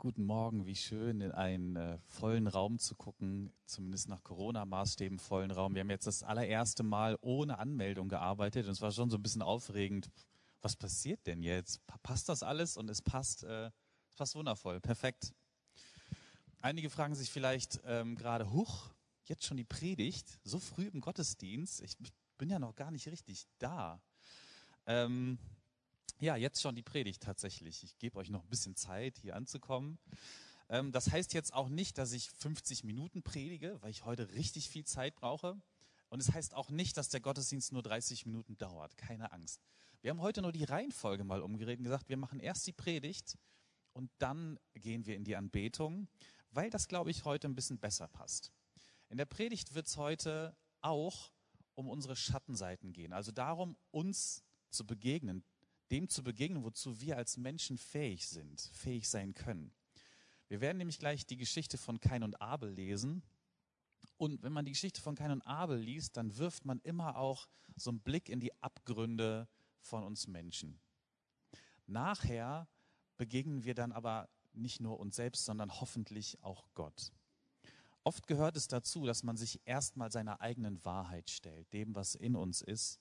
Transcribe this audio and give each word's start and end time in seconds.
Guten 0.00 0.26
Morgen, 0.26 0.64
wie 0.64 0.76
schön, 0.76 1.20
in 1.20 1.32
einen 1.32 1.74
äh, 1.74 1.98
vollen 2.06 2.46
Raum 2.46 2.78
zu 2.78 2.94
gucken, 2.94 3.52
zumindest 3.64 4.08
nach 4.08 4.22
Corona-Maßstäben 4.22 5.18
vollen 5.18 5.50
Raum. 5.50 5.74
Wir 5.74 5.80
haben 5.80 5.90
jetzt 5.90 6.06
das 6.06 6.22
allererste 6.22 6.84
Mal 6.84 7.18
ohne 7.20 7.58
Anmeldung 7.58 8.08
gearbeitet 8.08 8.66
und 8.66 8.70
es 8.70 8.80
war 8.80 8.92
schon 8.92 9.10
so 9.10 9.16
ein 9.16 9.22
bisschen 9.24 9.42
aufregend. 9.42 10.08
Was 10.62 10.76
passiert 10.76 11.26
denn 11.26 11.42
jetzt? 11.42 11.80
Passt 12.04 12.28
das 12.28 12.44
alles? 12.44 12.76
Und 12.76 12.88
es 12.88 13.02
passt, 13.02 13.42
äh, 13.42 13.72
es 14.08 14.14
passt 14.14 14.36
wundervoll, 14.36 14.80
perfekt. 14.80 15.34
Einige 16.60 16.90
fragen 16.90 17.16
sich 17.16 17.28
vielleicht 17.32 17.80
ähm, 17.84 18.14
gerade, 18.14 18.52
huch, 18.52 18.90
jetzt 19.24 19.46
schon 19.46 19.56
die 19.56 19.64
Predigt, 19.64 20.38
so 20.44 20.60
früh 20.60 20.86
im 20.86 21.00
Gottesdienst. 21.00 21.80
Ich 21.80 21.96
bin 22.36 22.50
ja 22.50 22.60
noch 22.60 22.76
gar 22.76 22.92
nicht 22.92 23.08
richtig 23.08 23.48
da. 23.58 24.00
Ähm, 24.86 25.40
ja, 26.20 26.36
jetzt 26.36 26.60
schon 26.60 26.74
die 26.74 26.82
Predigt 26.82 27.22
tatsächlich. 27.22 27.82
Ich 27.84 27.98
gebe 27.98 28.18
euch 28.18 28.30
noch 28.30 28.42
ein 28.42 28.50
bisschen 28.50 28.76
Zeit, 28.76 29.18
hier 29.18 29.36
anzukommen. 29.36 29.98
Ähm, 30.68 30.92
das 30.92 31.10
heißt 31.10 31.32
jetzt 31.34 31.54
auch 31.54 31.68
nicht, 31.68 31.98
dass 31.98 32.12
ich 32.12 32.30
50 32.30 32.84
Minuten 32.84 33.22
predige, 33.22 33.78
weil 33.80 33.90
ich 33.90 34.04
heute 34.04 34.32
richtig 34.32 34.68
viel 34.68 34.84
Zeit 34.84 35.14
brauche. 35.14 35.60
Und 36.08 36.20
es 36.20 36.32
heißt 36.32 36.54
auch 36.54 36.70
nicht, 36.70 36.96
dass 36.96 37.08
der 37.08 37.20
Gottesdienst 37.20 37.72
nur 37.72 37.82
30 37.82 38.26
Minuten 38.26 38.56
dauert. 38.56 38.96
Keine 38.96 39.32
Angst. 39.32 39.60
Wir 40.00 40.10
haben 40.10 40.20
heute 40.20 40.42
nur 40.42 40.52
die 40.52 40.64
Reihenfolge 40.64 41.24
mal 41.24 41.42
umgeredet 41.42 41.80
und 41.80 41.84
gesagt, 41.84 42.08
wir 42.08 42.16
machen 42.16 42.40
erst 42.40 42.66
die 42.66 42.72
Predigt 42.72 43.36
und 43.92 44.10
dann 44.18 44.58
gehen 44.74 45.06
wir 45.06 45.16
in 45.16 45.24
die 45.24 45.36
Anbetung, 45.36 46.08
weil 46.50 46.70
das, 46.70 46.88
glaube 46.88 47.10
ich, 47.10 47.24
heute 47.24 47.48
ein 47.48 47.54
bisschen 47.54 47.78
besser 47.78 48.06
passt. 48.08 48.52
In 49.08 49.18
der 49.18 49.26
Predigt 49.26 49.74
wird 49.74 49.86
es 49.86 49.96
heute 49.96 50.56
auch 50.80 51.32
um 51.74 51.88
unsere 51.88 52.16
Schattenseiten 52.16 52.92
gehen. 52.92 53.12
Also 53.12 53.32
darum, 53.32 53.76
uns 53.90 54.44
zu 54.70 54.86
begegnen, 54.86 55.44
dem 55.90 56.08
zu 56.08 56.22
begegnen, 56.22 56.64
wozu 56.64 57.00
wir 57.00 57.16
als 57.16 57.36
Menschen 57.36 57.78
fähig 57.78 58.28
sind, 58.28 58.60
fähig 58.72 59.08
sein 59.08 59.34
können. 59.34 59.72
Wir 60.48 60.60
werden 60.60 60.78
nämlich 60.78 60.98
gleich 60.98 61.26
die 61.26 61.36
Geschichte 61.36 61.78
von 61.78 62.00
Kain 62.00 62.22
und 62.22 62.40
Abel 62.40 62.70
lesen. 62.70 63.22
Und 64.16 64.42
wenn 64.42 64.52
man 64.52 64.64
die 64.64 64.72
Geschichte 64.72 65.00
von 65.00 65.14
Kain 65.14 65.30
und 65.30 65.42
Abel 65.42 65.78
liest, 65.78 66.16
dann 66.16 66.36
wirft 66.36 66.64
man 66.64 66.80
immer 66.80 67.16
auch 67.16 67.48
so 67.76 67.90
einen 67.90 68.00
Blick 68.00 68.28
in 68.28 68.40
die 68.40 68.52
Abgründe 68.62 69.48
von 69.80 70.02
uns 70.02 70.26
Menschen. 70.26 70.80
Nachher 71.86 72.68
begegnen 73.16 73.64
wir 73.64 73.74
dann 73.74 73.92
aber 73.92 74.28
nicht 74.52 74.80
nur 74.80 74.98
uns 74.98 75.16
selbst, 75.16 75.44
sondern 75.44 75.80
hoffentlich 75.80 76.42
auch 76.42 76.66
Gott. 76.74 77.12
Oft 78.04 78.26
gehört 78.26 78.56
es 78.56 78.68
dazu, 78.68 79.04
dass 79.04 79.22
man 79.22 79.36
sich 79.36 79.60
erstmal 79.66 80.10
seiner 80.10 80.40
eigenen 80.40 80.82
Wahrheit 80.84 81.28
stellt, 81.30 81.72
dem, 81.72 81.94
was 81.94 82.14
in 82.14 82.36
uns 82.36 82.62
ist, 82.62 83.00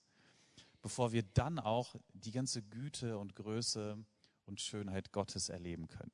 bevor 0.82 1.12
wir 1.12 1.24
dann 1.24 1.60
auch 1.60 1.96
die 2.14 2.32
ganze 2.32 2.62
Güte 2.64 3.18
und 3.18 3.36
Größe 3.36 3.98
und 4.46 4.62
Schönheit 4.62 5.12
Gottes 5.12 5.50
erleben 5.50 5.88
können. 5.88 6.12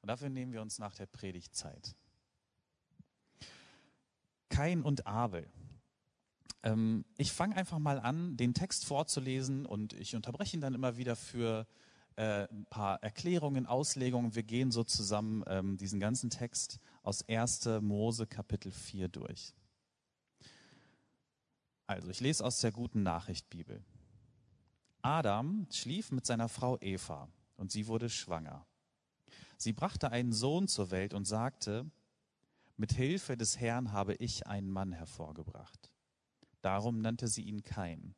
Und 0.00 0.08
dafür 0.08 0.28
nehmen 0.28 0.52
wir 0.52 0.62
uns 0.62 0.78
nach 0.78 0.94
der 0.94 1.06
Predigt 1.06 1.54
Zeit. 1.54 1.96
Kain 4.48 4.82
und 4.82 5.06
Abel. 5.06 5.50
Ähm, 6.62 7.04
ich 7.16 7.32
fange 7.32 7.56
einfach 7.56 7.78
mal 7.78 8.00
an, 8.00 8.36
den 8.36 8.54
Text 8.54 8.84
vorzulesen 8.84 9.66
und 9.66 9.92
ich 9.92 10.16
unterbreche 10.16 10.56
ihn 10.56 10.60
dann 10.60 10.74
immer 10.74 10.96
wieder 10.96 11.14
für 11.14 11.66
äh, 12.16 12.48
ein 12.50 12.66
paar 12.66 13.02
Erklärungen, 13.02 13.66
Auslegungen. 13.66 14.34
Wir 14.34 14.42
gehen 14.42 14.72
so 14.72 14.82
zusammen 14.82 15.44
ähm, 15.46 15.76
diesen 15.76 16.00
ganzen 16.00 16.30
Text 16.30 16.80
aus 17.02 17.28
1. 17.28 17.68
Mose 17.80 18.26
Kapitel 18.26 18.72
4 18.72 19.08
durch. 19.08 19.54
Also, 21.88 22.10
ich 22.10 22.20
lese 22.20 22.44
aus 22.44 22.60
der 22.60 22.70
guten 22.70 23.02
Nachricht 23.02 23.48
Bibel. 23.48 23.82
Adam 25.00 25.66
schlief 25.72 26.12
mit 26.12 26.26
seiner 26.26 26.50
Frau 26.50 26.76
Eva 26.82 27.30
und 27.56 27.72
sie 27.72 27.86
wurde 27.86 28.10
schwanger. 28.10 28.66
Sie 29.56 29.72
brachte 29.72 30.12
einen 30.12 30.34
Sohn 30.34 30.68
zur 30.68 30.90
Welt 30.90 31.14
und 31.14 31.24
sagte, 31.24 31.90
mit 32.76 32.92
Hilfe 32.92 33.38
des 33.38 33.58
Herrn 33.58 33.90
habe 33.90 34.14
ich 34.16 34.46
einen 34.46 34.70
Mann 34.70 34.92
hervorgebracht. 34.92 35.90
Darum 36.60 37.00
nannte 37.00 37.26
sie 37.26 37.42
ihn 37.42 37.62
Kain. 37.62 38.14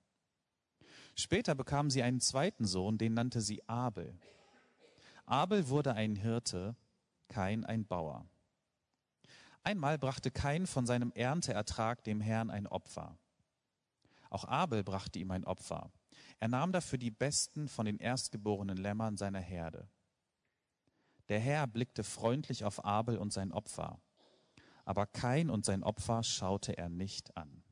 Später 1.14 1.54
bekam 1.54 1.90
sie 1.90 2.02
einen 2.02 2.20
zweiten 2.20 2.64
Sohn, 2.64 2.98
den 2.98 3.14
nannte 3.14 3.40
sie 3.40 3.66
Abel. 3.68 4.18
Abel 5.26 5.68
wurde 5.68 5.94
ein 5.94 6.16
Hirte, 6.16 6.74
Kain 7.28 7.64
ein 7.64 7.86
Bauer. 7.86 8.26
Einmal 9.62 9.96
brachte 9.96 10.32
Kain 10.32 10.66
von 10.66 10.86
seinem 10.86 11.12
Ernteertrag 11.12 12.02
dem 12.02 12.20
Herrn 12.20 12.50
ein 12.50 12.66
Opfer. 12.66 13.16
Auch 14.30 14.44
Abel 14.44 14.84
brachte 14.84 15.18
ihm 15.18 15.30
ein 15.32 15.44
Opfer. 15.44 15.90
Er 16.38 16.48
nahm 16.48 16.72
dafür 16.72 16.98
die 16.98 17.10
besten 17.10 17.68
von 17.68 17.84
den 17.84 17.98
erstgeborenen 17.98 18.76
Lämmern 18.76 19.16
seiner 19.16 19.40
Herde. 19.40 19.88
Der 21.28 21.40
Herr 21.40 21.66
blickte 21.66 22.02
freundlich 22.02 22.64
auf 22.64 22.84
Abel 22.84 23.18
und 23.18 23.32
sein 23.32 23.52
Opfer, 23.52 24.00
aber 24.84 25.06
Kain 25.06 25.50
und 25.50 25.64
sein 25.64 25.84
Opfer 25.84 26.22
schaute 26.22 26.76
er 26.76 26.88
nicht 26.88 27.36
an. 27.36 27.62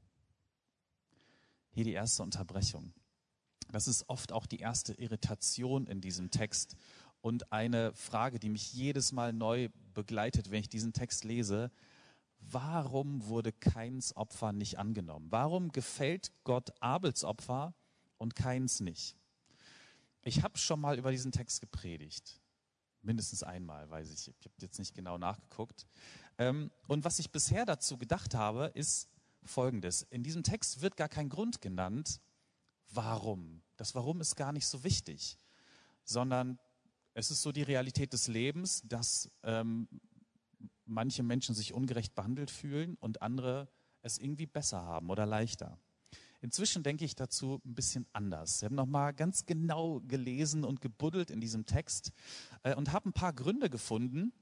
Hier 1.71 1.85
die 1.85 1.93
erste 1.93 2.23
Unterbrechung. 2.23 2.93
Das 3.71 3.89
ist 3.89 4.09
oft 4.09 4.33
auch 4.33 4.47
die 4.47 4.59
erste 4.59 4.95
Irritation 4.95 5.87
in 5.87 6.01
diesem 6.01 6.31
Text 6.31 6.77
und 7.21 7.53
eine 7.53 7.93
Frage, 7.95 8.39
die 8.39 8.49
mich 8.49 8.73
jedes 8.73 9.13
Mal 9.13 9.33
neu 9.33 9.69
begleitet, 9.93 10.51
wenn 10.51 10.61
ich 10.61 10.69
diesen 10.69 10.93
Text 10.93 11.25
lese 11.25 11.71
warum 12.41 13.27
wurde 13.27 13.53
Keins 13.53 14.17
Opfer 14.17 14.53
nicht 14.53 14.79
angenommen? 14.79 15.27
Warum 15.31 15.71
gefällt 15.71 16.33
Gott 16.45 16.71
Abels 16.81 17.25
Opfer 17.25 17.75
und 18.17 18.35
Keins 18.35 18.81
nicht? 18.81 19.17
Ich 20.23 20.43
habe 20.43 20.59
schon 20.59 20.81
mal 20.81 20.99
über 20.99 21.11
diesen 21.11 21.33
Text 21.33 21.61
gepredigt. 21.61 22.41
Mindestens 23.03 23.43
einmal, 23.43 23.89
weiß 23.89 24.11
ich. 24.13 24.29
Ich 24.29 24.45
habe 24.45 24.55
jetzt 24.61 24.79
nicht 24.79 24.95
genau 24.95 25.19
nachgeguckt. 25.19 25.87
Ähm, 26.37 26.71
und 26.87 27.05
was 27.05 27.19
ich 27.19 27.31
bisher 27.31 27.65
dazu 27.65 27.97
gedacht 27.97 28.35
habe, 28.35 28.67
ist 28.75 29.09
Folgendes. 29.43 30.03
In 30.03 30.23
diesem 30.23 30.43
Text 30.43 30.81
wird 30.83 30.97
gar 30.97 31.09
kein 31.09 31.29
Grund 31.29 31.61
genannt, 31.61 32.21
warum. 32.91 33.63
Das 33.77 33.95
Warum 33.95 34.21
ist 34.21 34.37
gar 34.37 34.53
nicht 34.53 34.67
so 34.67 34.83
wichtig, 34.85 35.39
sondern 36.05 36.59
es 37.15 37.31
ist 37.31 37.43
so 37.43 37.53
die 37.53 37.63
Realität 37.63 38.13
des 38.13 38.29
Lebens, 38.29 38.83
dass 38.85 39.31
ähm, 39.43 39.89
manche 40.89 41.23
Menschen 41.23 41.55
sich 41.55 41.75
ungerecht 41.75 42.15
behandelt 42.15 42.51
fühlen 42.51 42.97
und 43.01 43.23
andere 43.23 43.69
es 44.03 44.19
irgendwie 44.19 44.47
besser 44.47 44.83
haben 44.83 45.11
oder 45.11 45.27
leichter. 45.27 45.79
Inzwischen 46.41 46.83
denke 46.83 47.05
ich 47.05 47.17
dazu 47.17 47.61
ein 47.65 47.75
bisschen 47.75 48.07
anders. 48.13 48.59
Ich 48.59 48.65
habe 48.65 48.75
nochmal 48.75 49.13
ganz 49.13 49.45
genau 49.45 50.01
gelesen 50.07 50.65
und 50.65 50.81
gebuddelt 50.81 51.31
in 51.31 51.41
diesem 51.41 51.67
Text 51.67 52.13
äh, 52.63 52.75
und 52.75 52.93
habe 52.93 53.09
ein 53.09 53.13
paar 53.13 53.33
Gründe 53.33 53.69
gefunden, 53.69 54.33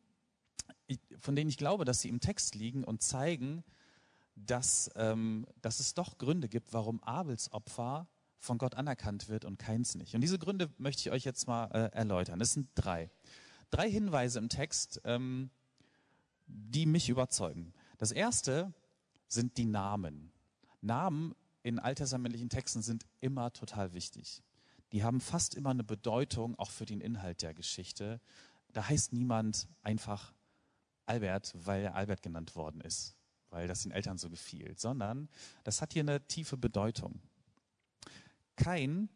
von 1.20 1.34
denen 1.34 1.48
ich 1.48 1.56
glaube, 1.56 1.84
dass 1.84 2.00
sie 2.00 2.08
im 2.08 2.20
Text 2.20 2.54
liegen 2.54 2.84
und 2.84 3.02
zeigen, 3.02 3.64
dass, 4.34 4.90
ähm, 4.94 5.46
dass 5.62 5.80
es 5.80 5.94
doch 5.94 6.18
Gründe 6.18 6.48
gibt, 6.48 6.72
warum 6.74 7.02
Abels 7.02 7.50
Opfer 7.52 8.08
von 8.38 8.58
Gott 8.58 8.74
anerkannt 8.74 9.28
wird 9.28 9.46
und 9.46 9.58
keins 9.58 9.94
nicht. 9.94 10.14
Und 10.14 10.20
diese 10.20 10.38
Gründe 10.38 10.70
möchte 10.76 11.00
ich 11.00 11.10
euch 11.10 11.24
jetzt 11.24 11.46
mal 11.46 11.66
äh, 11.72 11.96
erläutern. 11.96 12.40
Es 12.40 12.52
sind 12.52 12.68
drei. 12.74 13.10
Drei 13.70 13.90
Hinweise 13.90 14.38
im 14.38 14.48
Text, 14.48 15.00
ähm, 15.04 15.50
die 16.46 16.86
mich 16.86 17.08
überzeugen. 17.08 17.72
Das 17.98 18.12
erste 18.12 18.72
sind 19.28 19.56
die 19.56 19.64
Namen. 19.64 20.32
Namen 20.80 21.34
in 21.62 21.78
alttestamentlichen 21.78 22.48
Texten 22.48 22.82
sind 22.82 23.06
immer 23.20 23.52
total 23.52 23.92
wichtig. 23.92 24.42
Die 24.92 25.02
haben 25.02 25.20
fast 25.20 25.54
immer 25.54 25.70
eine 25.70 25.84
Bedeutung, 25.84 26.56
auch 26.58 26.70
für 26.70 26.86
den 26.86 27.00
Inhalt 27.00 27.42
der 27.42 27.54
Geschichte. 27.54 28.20
Da 28.72 28.88
heißt 28.88 29.12
niemand 29.12 29.68
einfach 29.82 30.32
Albert, 31.06 31.54
weil 31.56 31.84
er 31.84 31.94
Albert 31.94 32.22
genannt 32.22 32.54
worden 32.54 32.80
ist, 32.80 33.16
weil 33.50 33.66
das 33.66 33.82
den 33.82 33.90
Eltern 33.92 34.18
so 34.18 34.28
gefiel, 34.30 34.74
sondern 34.76 35.28
das 35.64 35.80
hat 35.80 35.92
hier 35.92 36.02
eine 36.02 36.26
tiefe 36.26 36.56
Bedeutung. 36.56 37.20
Kain 38.56 39.08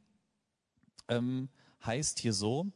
ähm, 1.09 1.49
heißt 1.85 2.19
hier 2.19 2.33
so, 2.33 2.67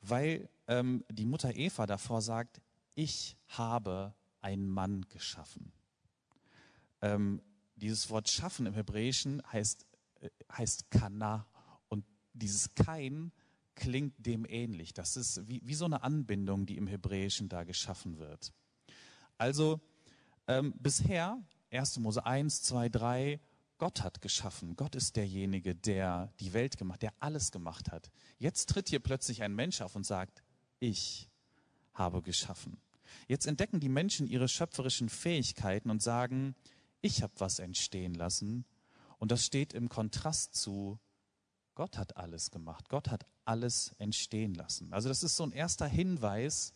weil 0.00 0.48
ähm, 0.66 1.04
die 1.10 1.26
Mutter 1.26 1.54
Eva 1.54 1.86
davor 1.86 2.20
sagt, 2.20 2.60
ich 2.94 3.36
habe 3.48 4.14
einen 4.40 4.68
Mann 4.68 5.06
geschaffen. 5.08 5.72
Ähm, 7.00 7.42
dieses 7.76 8.10
Wort 8.10 8.28
schaffen 8.28 8.66
im 8.66 8.74
Hebräischen 8.74 9.42
heißt, 9.52 9.86
äh, 10.20 10.30
heißt 10.52 10.90
kana 10.90 11.46
und 11.88 12.04
dieses 12.32 12.74
kein 12.74 13.32
klingt 13.74 14.14
dem 14.18 14.46
ähnlich. 14.48 14.94
Das 14.94 15.16
ist 15.16 15.48
wie, 15.48 15.60
wie 15.64 15.74
so 15.74 15.84
eine 15.84 16.02
Anbindung, 16.02 16.66
die 16.66 16.76
im 16.76 16.86
Hebräischen 16.86 17.48
da 17.48 17.64
geschaffen 17.64 18.18
wird. 18.18 18.52
Also 19.38 19.80
ähm, 20.46 20.74
bisher, 20.78 21.42
1. 21.70 21.98
Mose 21.98 22.24
1, 22.24 22.62
2, 22.62 22.88
3, 22.88 23.40
Gott 23.78 24.02
hat 24.02 24.22
geschaffen. 24.22 24.76
Gott 24.76 24.94
ist 24.94 25.16
derjenige, 25.16 25.74
der 25.74 26.32
die 26.38 26.52
Welt 26.52 26.76
gemacht, 26.76 27.02
der 27.02 27.12
alles 27.18 27.50
gemacht 27.50 27.90
hat. 27.90 28.10
Jetzt 28.38 28.68
tritt 28.68 28.88
hier 28.88 29.00
plötzlich 29.00 29.42
ein 29.42 29.54
Mensch 29.54 29.80
auf 29.80 29.96
und 29.96 30.06
sagt, 30.06 30.42
ich 30.78 31.28
habe 31.92 32.22
geschaffen. 32.22 32.80
Jetzt 33.28 33.46
entdecken 33.46 33.80
die 33.80 33.88
Menschen 33.88 34.26
ihre 34.26 34.48
schöpferischen 34.48 35.08
Fähigkeiten 35.08 35.90
und 35.90 36.02
sagen, 36.02 36.54
ich 37.00 37.22
habe 37.22 37.32
was 37.38 37.58
entstehen 37.58 38.14
lassen. 38.14 38.64
Und 39.18 39.30
das 39.30 39.44
steht 39.44 39.72
im 39.72 39.88
Kontrast 39.88 40.54
zu, 40.54 40.98
Gott 41.74 41.98
hat 41.98 42.16
alles 42.16 42.50
gemacht. 42.50 42.88
Gott 42.88 43.08
hat 43.10 43.26
alles 43.44 43.94
entstehen 43.98 44.54
lassen. 44.54 44.92
Also 44.92 45.08
das 45.08 45.22
ist 45.22 45.36
so 45.36 45.44
ein 45.44 45.52
erster 45.52 45.86
Hinweis, 45.86 46.72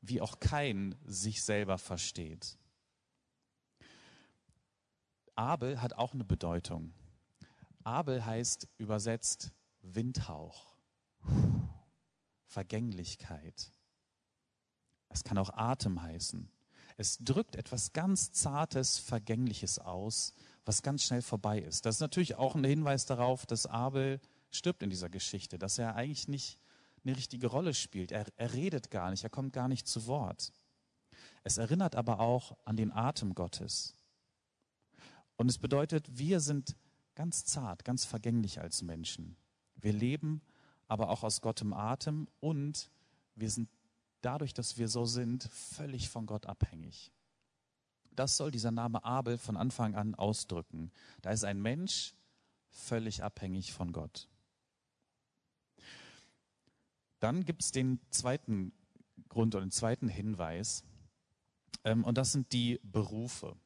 wie 0.00 0.20
auch 0.20 0.40
kein 0.40 0.94
sich 1.04 1.42
selber 1.42 1.78
versteht. 1.78 2.58
Abel 5.34 5.80
hat 5.80 5.94
auch 5.94 6.12
eine 6.12 6.24
Bedeutung. 6.24 6.92
Abel 7.84 8.24
heißt 8.24 8.68
übersetzt 8.78 9.52
Windhauch, 9.82 10.76
Vergänglichkeit. 12.46 13.72
Es 15.10 15.22
kann 15.24 15.38
auch 15.38 15.50
Atem 15.50 16.00
heißen. 16.00 16.48
Es 16.96 17.18
drückt 17.18 17.56
etwas 17.56 17.92
ganz 17.92 18.32
Zartes, 18.32 18.98
Vergängliches 18.98 19.78
aus, 19.78 20.32
was 20.64 20.82
ganz 20.82 21.02
schnell 21.02 21.22
vorbei 21.22 21.58
ist. 21.58 21.84
Das 21.84 21.96
ist 21.96 22.00
natürlich 22.00 22.36
auch 22.36 22.54
ein 22.54 22.64
Hinweis 22.64 23.06
darauf, 23.06 23.46
dass 23.46 23.66
Abel 23.66 24.20
stirbt 24.50 24.82
in 24.82 24.90
dieser 24.90 25.08
Geschichte, 25.08 25.58
dass 25.58 25.78
er 25.78 25.94
eigentlich 25.96 26.28
nicht 26.28 26.58
eine 27.04 27.16
richtige 27.16 27.46
Rolle 27.46 27.74
spielt. 27.74 28.12
Er, 28.12 28.26
er 28.36 28.52
redet 28.52 28.90
gar 28.90 29.10
nicht, 29.10 29.24
er 29.24 29.30
kommt 29.30 29.52
gar 29.52 29.68
nicht 29.68 29.86
zu 29.86 30.06
Wort. 30.06 30.52
Es 31.42 31.58
erinnert 31.58 31.96
aber 31.96 32.20
auch 32.20 32.56
an 32.64 32.76
den 32.76 32.92
Atem 32.92 33.34
Gottes. 33.34 33.94
Und 35.36 35.48
es 35.48 35.58
bedeutet, 35.58 36.18
wir 36.18 36.40
sind 36.40 36.76
ganz 37.14 37.44
zart, 37.44 37.84
ganz 37.84 38.04
vergänglich 38.04 38.60
als 38.60 38.82
Menschen. 38.82 39.36
Wir 39.76 39.92
leben 39.92 40.42
aber 40.86 41.08
auch 41.08 41.22
aus 41.22 41.40
Gottem 41.40 41.72
Atem 41.72 42.28
und 42.40 42.90
wir 43.36 43.48
sind 43.48 43.68
dadurch, 44.20 44.54
dass 44.54 44.78
wir 44.78 44.88
so 44.88 45.04
sind, 45.04 45.44
völlig 45.44 46.08
von 46.08 46.26
Gott 46.26 46.46
abhängig. 46.46 47.12
Das 48.12 48.36
soll 48.36 48.50
dieser 48.50 48.70
Name 48.70 49.04
Abel 49.04 49.38
von 49.38 49.56
Anfang 49.56 49.94
an 49.94 50.14
ausdrücken. 50.14 50.90
Da 51.22 51.30
ist 51.30 51.44
ein 51.44 51.60
Mensch 51.60 52.14
völlig 52.70 53.22
abhängig 53.22 53.72
von 53.72 53.92
Gott. 53.92 54.28
Dann 57.20 57.44
gibt 57.44 57.62
es 57.62 57.70
den 57.70 58.00
zweiten 58.10 58.72
Grund 59.28 59.54
oder 59.54 59.64
den 59.64 59.70
zweiten 59.70 60.08
Hinweis, 60.08 60.84
ähm, 61.84 62.04
und 62.04 62.18
das 62.18 62.32
sind 62.32 62.52
die 62.52 62.80
Berufe. 62.82 63.56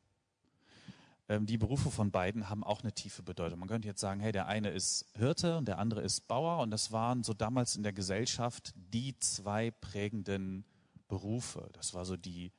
Ähm, 1.29 1.47
die 1.47 1.59
Berufe 1.59 1.91
von 1.91 2.11
beiden 2.11 2.49
haben 2.50 2.65
auch 2.65 2.82
eine 2.82 2.93
tiefe 2.93 3.23
Bedeutung. 3.23 3.59
Man 3.59 3.69
könnte 3.69 3.88
jetzt 3.88 4.00
sagen, 4.00 4.21
hey, 4.21 4.32
der 4.32 4.47
eine 4.47 4.71
ist 4.71 5.06
Hirte 5.17 5.56
und 5.56 5.67
der 5.67 5.79
andere 5.79 6.03
ist 6.03 6.29
Bauer 6.29 6.62
und 6.62 6.71
das 6.71 6.93
waren 6.93 7.23
so 7.23 7.32
damals 7.32 7.76
in 7.76 7.82
der 7.82 7.93
Gesellschaft 7.93 8.75
die 8.76 9.19
zwei 9.19 9.71
prägenden 9.71 10.65
Berufe. 11.09 11.71
Das 11.73 11.94
war 11.94 12.05
so 12.05 12.17
die, 12.17 12.53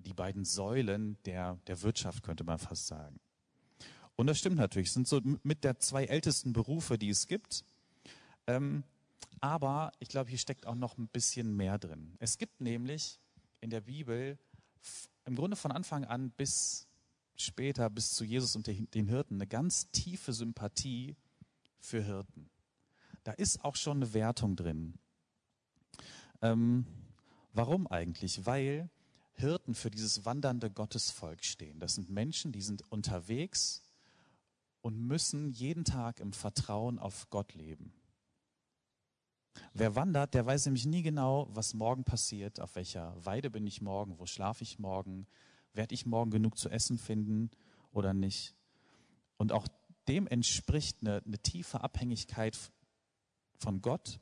die 0.00 0.14
beiden 0.14 0.44
Säulen 0.44 1.16
der, 1.24 1.58
der 1.66 1.82
Wirtschaft, 1.82 2.22
könnte 2.22 2.44
man 2.44 2.58
fast 2.58 2.86
sagen. 2.86 3.18
Und 4.14 4.26
das 4.26 4.38
stimmt 4.38 4.56
natürlich, 4.56 4.88
es 4.88 4.94
sind 4.94 5.08
so 5.08 5.20
mit 5.42 5.64
der 5.64 5.78
zwei 5.80 6.04
ältesten 6.04 6.52
Berufe, 6.52 6.98
die 6.98 7.08
es 7.08 7.26
gibt. 7.26 7.64
Ähm, 8.46 8.84
aber 9.40 9.90
ich 9.98 10.08
glaube, 10.08 10.30
hier 10.30 10.38
steckt 10.38 10.66
auch 10.66 10.76
noch 10.76 10.98
ein 10.98 11.08
bisschen 11.08 11.56
mehr 11.56 11.78
drin. 11.78 12.14
Es 12.20 12.38
gibt 12.38 12.60
nämlich 12.60 13.18
in 13.60 13.70
der 13.70 13.80
Bibel 13.80 14.38
im 15.24 15.34
Grunde 15.34 15.56
von 15.56 15.72
Anfang 15.72 16.04
an 16.04 16.30
bis 16.30 16.86
später 17.36 17.88
bis 17.90 18.12
zu 18.12 18.24
Jesus 18.24 18.56
und 18.56 18.66
den 18.66 19.06
Hirten 19.08 19.34
eine 19.34 19.46
ganz 19.46 19.90
tiefe 19.90 20.32
Sympathie 20.32 21.16
für 21.78 22.02
Hirten. 22.02 22.50
Da 23.24 23.32
ist 23.32 23.64
auch 23.64 23.76
schon 23.76 23.98
eine 23.98 24.14
Wertung 24.14 24.56
drin. 24.56 24.94
Ähm, 26.40 26.86
warum 27.52 27.86
eigentlich? 27.86 28.44
Weil 28.46 28.90
Hirten 29.34 29.74
für 29.74 29.90
dieses 29.90 30.24
wandernde 30.24 30.70
Gottesvolk 30.70 31.44
stehen. 31.44 31.78
Das 31.78 31.94
sind 31.94 32.10
Menschen, 32.10 32.52
die 32.52 32.62
sind 32.62 32.82
unterwegs 32.90 33.82
und 34.82 34.98
müssen 34.98 35.50
jeden 35.50 35.84
Tag 35.84 36.20
im 36.20 36.32
Vertrauen 36.32 36.98
auf 36.98 37.30
Gott 37.30 37.54
leben. 37.54 37.92
Wer 39.74 39.94
wandert, 39.94 40.34
der 40.34 40.46
weiß 40.46 40.66
nämlich 40.66 40.86
nie 40.86 41.02
genau, 41.02 41.48
was 41.52 41.74
morgen 41.74 42.04
passiert, 42.04 42.60
auf 42.60 42.74
welcher 42.74 43.14
Weide 43.24 43.50
bin 43.50 43.66
ich 43.66 43.80
morgen, 43.80 44.18
wo 44.18 44.26
schlafe 44.26 44.64
ich 44.64 44.78
morgen, 44.78 45.26
werde 45.74 45.94
ich 45.94 46.06
morgen 46.06 46.30
genug 46.30 46.58
zu 46.58 46.68
essen 46.68 46.98
finden 46.98 47.50
oder 47.92 48.14
nicht. 48.14 48.54
Und 49.36 49.52
auch 49.52 49.66
dem 50.08 50.26
entspricht 50.26 50.98
eine, 51.00 51.22
eine 51.24 51.38
tiefe 51.38 51.82
Abhängigkeit 51.82 52.58
von 53.56 53.80
Gott 53.82 54.20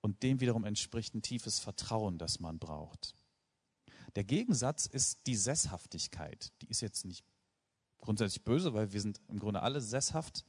und 0.00 0.22
dem 0.22 0.40
wiederum 0.40 0.64
entspricht 0.64 1.14
ein 1.14 1.22
tiefes 1.22 1.58
Vertrauen, 1.58 2.18
das 2.18 2.40
man 2.40 2.58
braucht. 2.58 3.14
Der 4.16 4.24
Gegensatz 4.24 4.86
ist 4.86 5.26
die 5.26 5.36
Sesshaftigkeit. 5.36 6.52
Die 6.62 6.68
ist 6.68 6.80
jetzt 6.80 7.04
nicht 7.04 7.24
grundsätzlich 8.00 8.42
böse, 8.42 8.74
weil 8.74 8.92
wir 8.92 9.00
sind 9.00 9.20
im 9.28 9.38
Grunde 9.38 9.62
alle 9.62 9.80
sesshaft. 9.80 10.44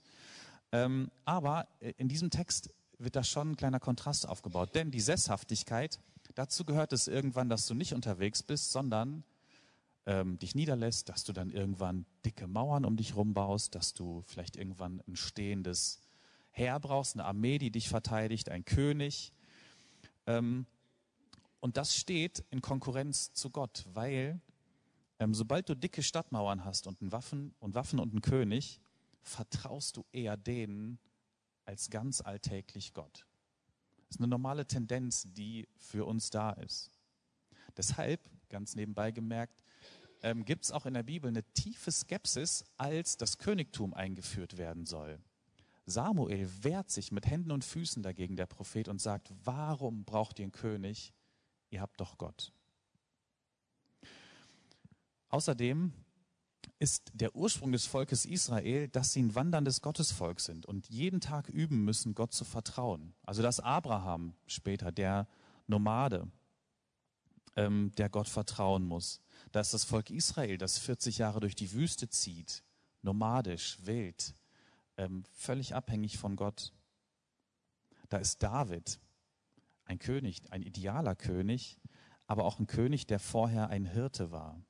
Ähm, 0.72 1.12
aber 1.26 1.68
in 1.98 2.08
diesem 2.08 2.30
Text 2.30 2.74
wird 2.98 3.16
da 3.16 3.24
schon 3.24 3.52
ein 3.52 3.58
kleiner 3.58 3.80
Kontrast 3.80 4.28
aufgebaut. 4.28 4.74
Denn 4.74 4.92
die 4.92 5.02
Sesshaftigkeit, 5.02 6.00
dazu 6.36 6.66
gehört 6.66 6.94
es 6.94 7.08
irgendwann, 7.08 7.50
dass 7.50 7.68
du 7.68 7.74
nicht 7.74 7.94
unterwegs 7.94 8.42
bist, 8.42 8.72
sondern 8.72 9.24
ähm, 10.06 10.40
dich 10.40 10.56
niederlässt, 10.56 11.10
dass 11.10 11.24
du 11.24 11.34
dann 11.34 11.50
irgendwann 11.50 12.06
dicke 12.26 12.48
Mauern 12.48 12.86
um 12.86 12.98
dich 12.98 13.16
rumbaust, 13.16 13.76
dass 13.76 13.94
du 13.94 14.24
vielleicht 14.26 14.56
irgendwann 14.56 15.02
ein 15.08 15.16
stehendes 15.16 16.02
Heer 16.50 16.80
brauchst, 16.80 17.16
eine 17.16 17.26
Armee, 17.26 17.58
die 17.58 17.72
dich 17.72 17.88
verteidigt, 17.90 18.50
ein 18.50 18.66
König. 18.66 19.34
Ähm, 20.26 20.66
und 21.60 21.78
das 21.78 21.96
steht 21.96 22.44
in 22.50 22.62
Konkurrenz 22.62 23.34
zu 23.34 23.52
Gott, 23.52 23.86
weil 23.94 24.42
ähm, 25.20 25.36
sobald 25.36 25.70
du 25.70 25.76
dicke 25.76 26.02
Stadtmauern 26.02 26.66
hast 26.66 26.88
und, 26.88 27.00
ein 27.02 27.12
Waffen, 27.12 27.54
und 27.60 27.76
Waffen 27.76 28.00
und 28.00 28.12
einen 28.12 28.22
König, 28.22 28.82
vertraust 29.22 29.98
du 29.98 30.06
eher 30.12 30.36
denen 30.36 30.98
als 31.66 31.92
ganz 31.92 32.22
alltäglich 32.22 32.94
Gott. 32.94 33.28
Das 34.08 34.16
ist 34.16 34.20
eine 34.20 34.28
normale 34.28 34.66
Tendenz, 34.66 35.32
die 35.32 35.70
für 35.78 36.06
uns 36.06 36.32
da 36.32 36.52
ist. 36.54 36.92
Deshalb, 37.78 38.22
ganz 38.50 38.76
nebenbei 38.76 39.12
gemerkt, 39.12 39.64
ähm, 40.24 40.46
gibt 40.46 40.66
es 40.66 40.72
auch 40.72 40.86
in 40.86 40.94
der 40.94 41.04
Bibel 41.04 41.28
eine 41.30 41.44
tiefe 41.54 41.92
Skepsis, 41.92 42.64
als 42.78 43.18
das 43.18 43.38
Königtum 43.38 43.94
eingeführt 43.94 44.58
werden 44.58 44.86
soll. 44.86 45.20
Samuel 45.86 46.50
wehrt 46.62 46.92
sich 46.92 47.12
mit 47.12 47.26
Händen 47.26 47.52
und 47.52 47.66
Füßen 47.66 48.04
dagegen, 48.04 48.36
der 48.36 48.46
Prophet, 48.46 48.88
und 48.88 49.02
sagt, 49.02 49.32
warum 49.44 50.06
braucht 50.06 50.40
ihr 50.40 50.44
einen 50.44 50.52
König? 50.52 51.14
Ihr 51.70 51.82
habt 51.82 52.00
doch 52.00 52.18
Gott. 52.18 52.52
Außerdem 55.30 55.94
ist 56.80 57.12
der 57.14 57.36
Ursprung 57.36 57.72
des 57.72 57.86
Volkes 57.86 58.26
Israel, 58.26 58.88
dass 58.88 59.14
sie 59.14 59.22
ein 59.22 59.36
wanderndes 59.36 59.82
Gottesvolk 59.82 60.40
sind 60.40 60.66
und 60.66 60.90
jeden 60.90 61.22
Tag 61.22 61.48
üben 61.48 61.84
müssen, 61.86 62.16
Gott 62.16 62.34
zu 62.34 62.44
vertrauen. 62.44 63.14
Also 63.24 63.42
dass 63.42 63.60
Abraham 63.60 64.34
später, 64.48 64.92
der 64.92 65.28
Nomade, 65.68 66.28
ähm, 67.56 67.92
der 67.98 68.10
Gott 68.10 68.28
vertrauen 68.28 68.86
muss. 68.86 69.22
Da 69.52 69.60
ist 69.60 69.74
das 69.74 69.84
Volk 69.84 70.10
Israel, 70.10 70.58
das 70.58 70.78
40 70.78 71.18
Jahre 71.18 71.40
durch 71.40 71.56
die 71.56 71.72
Wüste 71.74 72.10
zieht, 72.10 72.64
nomadisch, 73.02 73.78
wild, 73.84 74.36
ähm, 74.98 75.24
völlig 75.34 75.76
abhängig 75.76 76.18
von 76.18 76.36
Gott. 76.36 76.74
Da 78.10 78.18
ist 78.18 78.44
David, 78.44 79.00
ein 79.86 80.00
König, 80.00 80.42
ein 80.52 80.64
idealer 80.64 81.16
König, 81.16 81.80
aber 82.28 82.46
auch 82.46 82.60
ein 82.60 82.68
König, 82.68 83.08
der 83.08 83.20
vorher 83.20 83.70
ein 83.70 83.86
Hirte 83.86 84.32
war 84.32 84.62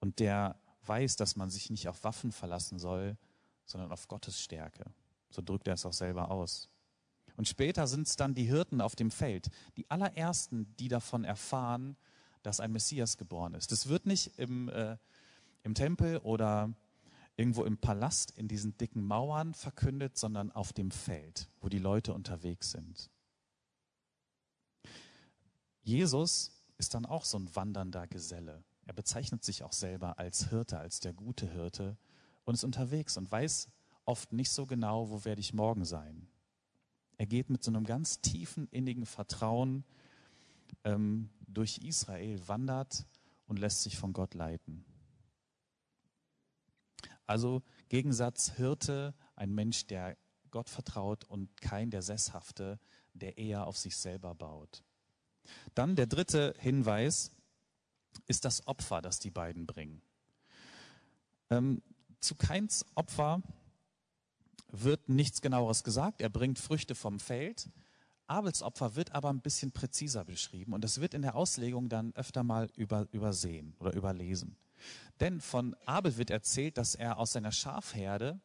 und 0.00 0.20
der 0.20 0.60
weiß, 0.84 1.16
dass 1.16 1.36
man 1.36 1.50
sich 1.50 1.70
nicht 1.70 1.88
auf 1.88 2.04
Waffen 2.04 2.30
verlassen 2.30 2.78
soll, 2.78 3.16
sondern 3.64 3.90
auf 3.90 4.06
Gottes 4.08 4.40
Stärke. 4.40 4.84
So 5.30 5.42
drückt 5.42 5.66
er 5.66 5.74
es 5.74 5.84
auch 5.84 5.92
selber 5.92 6.30
aus. 6.30 6.68
Und 7.36 7.48
später 7.48 7.86
sind 7.86 8.06
es 8.06 8.16
dann 8.16 8.34
die 8.34 8.44
Hirten 8.44 8.80
auf 8.80 8.96
dem 8.96 9.10
Feld, 9.10 9.50
die 9.76 9.90
allerersten, 9.90 10.74
die 10.78 10.88
davon 10.88 11.24
erfahren, 11.24 11.96
dass 12.42 12.60
ein 12.60 12.72
Messias 12.72 13.16
geboren 13.16 13.54
ist. 13.54 13.72
Das 13.72 13.88
wird 13.88 14.06
nicht 14.06 14.38
im, 14.38 14.68
äh, 14.68 14.96
im 15.62 15.74
Tempel 15.74 16.18
oder 16.18 16.72
irgendwo 17.36 17.64
im 17.64 17.76
Palast 17.76 18.30
in 18.30 18.48
diesen 18.48 18.76
dicken 18.78 19.04
Mauern 19.04 19.52
verkündet, 19.52 20.16
sondern 20.16 20.50
auf 20.50 20.72
dem 20.72 20.90
Feld, 20.90 21.48
wo 21.60 21.68
die 21.68 21.78
Leute 21.78 22.14
unterwegs 22.14 22.70
sind. 22.70 23.10
Jesus 25.82 26.50
ist 26.78 26.94
dann 26.94 27.06
auch 27.06 27.24
so 27.24 27.38
ein 27.38 27.54
wandernder 27.54 28.06
Geselle. 28.06 28.64
Er 28.86 28.92
bezeichnet 28.92 29.44
sich 29.44 29.62
auch 29.62 29.72
selber 29.72 30.18
als 30.18 30.48
Hirte, 30.48 30.78
als 30.78 31.00
der 31.00 31.12
gute 31.12 31.50
Hirte 31.50 31.96
und 32.44 32.54
ist 32.54 32.64
unterwegs 32.64 33.16
und 33.16 33.30
weiß 33.30 33.68
oft 34.04 34.32
nicht 34.32 34.50
so 34.50 34.66
genau, 34.66 35.10
wo 35.10 35.24
werde 35.24 35.40
ich 35.40 35.52
morgen 35.52 35.84
sein. 35.84 36.28
Er 37.18 37.26
geht 37.26 37.50
mit 37.50 37.62
so 37.62 37.70
einem 37.70 37.84
ganz 37.84 38.20
tiefen, 38.20 38.68
innigen 38.70 39.06
Vertrauen 39.06 39.84
ähm, 40.84 41.30
durch 41.46 41.78
Israel, 41.78 42.40
wandert 42.46 43.06
und 43.46 43.58
lässt 43.58 43.82
sich 43.82 43.96
von 43.96 44.12
Gott 44.12 44.34
leiten. 44.34 44.84
Also 47.26 47.62
Gegensatz 47.88 48.52
Hirte, 48.52 49.14
ein 49.34 49.54
Mensch, 49.54 49.86
der 49.86 50.16
Gott 50.50 50.68
vertraut 50.68 51.24
und 51.24 51.60
kein 51.60 51.90
der 51.90 52.02
Sesshafte, 52.02 52.78
der 53.14 53.38
eher 53.38 53.66
auf 53.66 53.76
sich 53.76 53.96
selber 53.96 54.34
baut. 54.34 54.84
Dann 55.74 55.96
der 55.96 56.06
dritte 56.06 56.54
Hinweis 56.58 57.32
ist 58.26 58.44
das 58.44 58.66
Opfer, 58.66 59.02
das 59.02 59.18
die 59.18 59.30
beiden 59.30 59.66
bringen. 59.66 60.02
Ähm, 61.50 61.82
zu 62.20 62.34
Keins 62.34 62.84
Opfer 62.94 63.42
wird 64.82 65.08
nichts 65.08 65.40
genaueres 65.40 65.84
gesagt. 65.84 66.20
Er 66.20 66.28
bringt 66.28 66.58
Früchte 66.58 66.94
vom 66.94 67.20
Feld, 67.20 67.70
Abels 68.26 68.62
Opfer 68.62 68.96
wird 68.96 69.12
aber 69.12 69.30
ein 69.30 69.40
bisschen 69.40 69.70
präziser 69.70 70.24
beschrieben 70.24 70.72
und 70.72 70.82
das 70.82 71.00
wird 71.00 71.14
in 71.14 71.22
der 71.22 71.36
Auslegung 71.36 71.88
dann 71.88 72.12
öfter 72.14 72.42
mal 72.42 72.68
über, 72.74 73.06
übersehen 73.12 73.74
oder 73.78 73.94
überlesen. 73.94 74.56
Denn 75.20 75.40
von 75.40 75.74
Abel 75.86 76.16
wird 76.16 76.30
erzählt, 76.30 76.76
dass 76.76 76.94
er 76.94 77.18
aus 77.18 77.32
seiner 77.32 77.52
Schafherde 77.52 78.40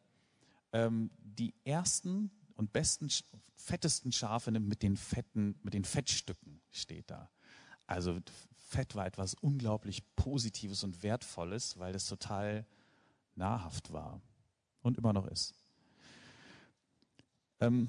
ähm, 0.72 1.10
die 1.18 1.54
ersten 1.64 2.30
und 2.54 2.72
besten, 2.72 3.08
fettesten 3.56 4.12
Schafe 4.12 4.52
nimmt 4.52 4.68
mit 4.68 4.82
den 4.82 4.96
fetten, 4.96 5.58
mit 5.62 5.74
den 5.74 5.84
Fettstücken, 5.84 6.60
steht 6.70 7.10
da. 7.10 7.28
Also 7.86 8.18
Fett 8.56 8.94
war 8.94 9.06
etwas 9.06 9.34
unglaublich 9.34 10.02
Positives 10.14 10.84
und 10.84 11.02
Wertvolles, 11.02 11.78
weil 11.78 11.94
es 11.94 12.06
total 12.06 12.64
nahrhaft 13.34 13.92
war 13.92 14.22
und 14.80 14.96
immer 14.96 15.12
noch 15.12 15.26
ist. 15.26 15.54
Ähm, 17.62 17.88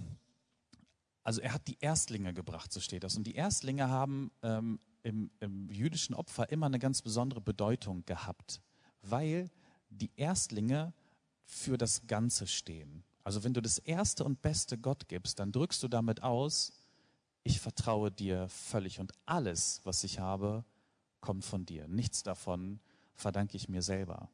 also 1.24 1.42
er 1.42 1.54
hat 1.54 1.68
die 1.68 1.78
Erstlinge 1.80 2.34
gebracht, 2.34 2.72
so 2.72 2.80
steht 2.80 3.04
das. 3.04 3.16
Und 3.16 3.26
die 3.26 3.36
Erstlinge 3.36 3.90
haben 3.90 4.32
ähm, 4.42 4.80
im, 5.04 5.32
im 5.40 5.70
jüdischen 5.70 6.16
Opfer 6.16 6.50
immer 6.52 6.68
eine 6.68 6.80
ganz 6.80 7.02
besondere 7.02 7.42
Bedeutung 7.42 8.06
gehabt, 8.06 8.62
weil 9.02 9.50
die 9.90 10.12
Erstlinge 10.16 10.94
für 11.46 11.78
das 11.78 12.08
Ganze 12.08 12.48
stehen. 12.48 13.04
Also 13.24 13.44
wenn 13.44 13.54
du 13.54 13.62
das 13.62 13.78
Erste 13.78 14.24
und 14.24 14.42
Beste 14.42 14.78
Gott 14.78 15.08
gibst, 15.08 15.40
dann 15.40 15.52
drückst 15.52 15.82
du 15.84 15.88
damit 15.88 16.24
aus, 16.24 16.74
ich 17.44 17.60
vertraue 17.60 18.12
dir 18.12 18.48
völlig 18.50 19.00
und 19.00 19.12
alles, 19.26 19.82
was 19.84 20.04
ich 20.04 20.20
habe, 20.20 20.64
kommt 21.20 21.46
von 21.46 21.66
dir. 21.66 21.88
Nichts 21.88 22.24
davon 22.24 22.80
verdanke 23.16 23.56
ich 23.56 23.70
mir 23.70 23.82
selber. 23.82 24.30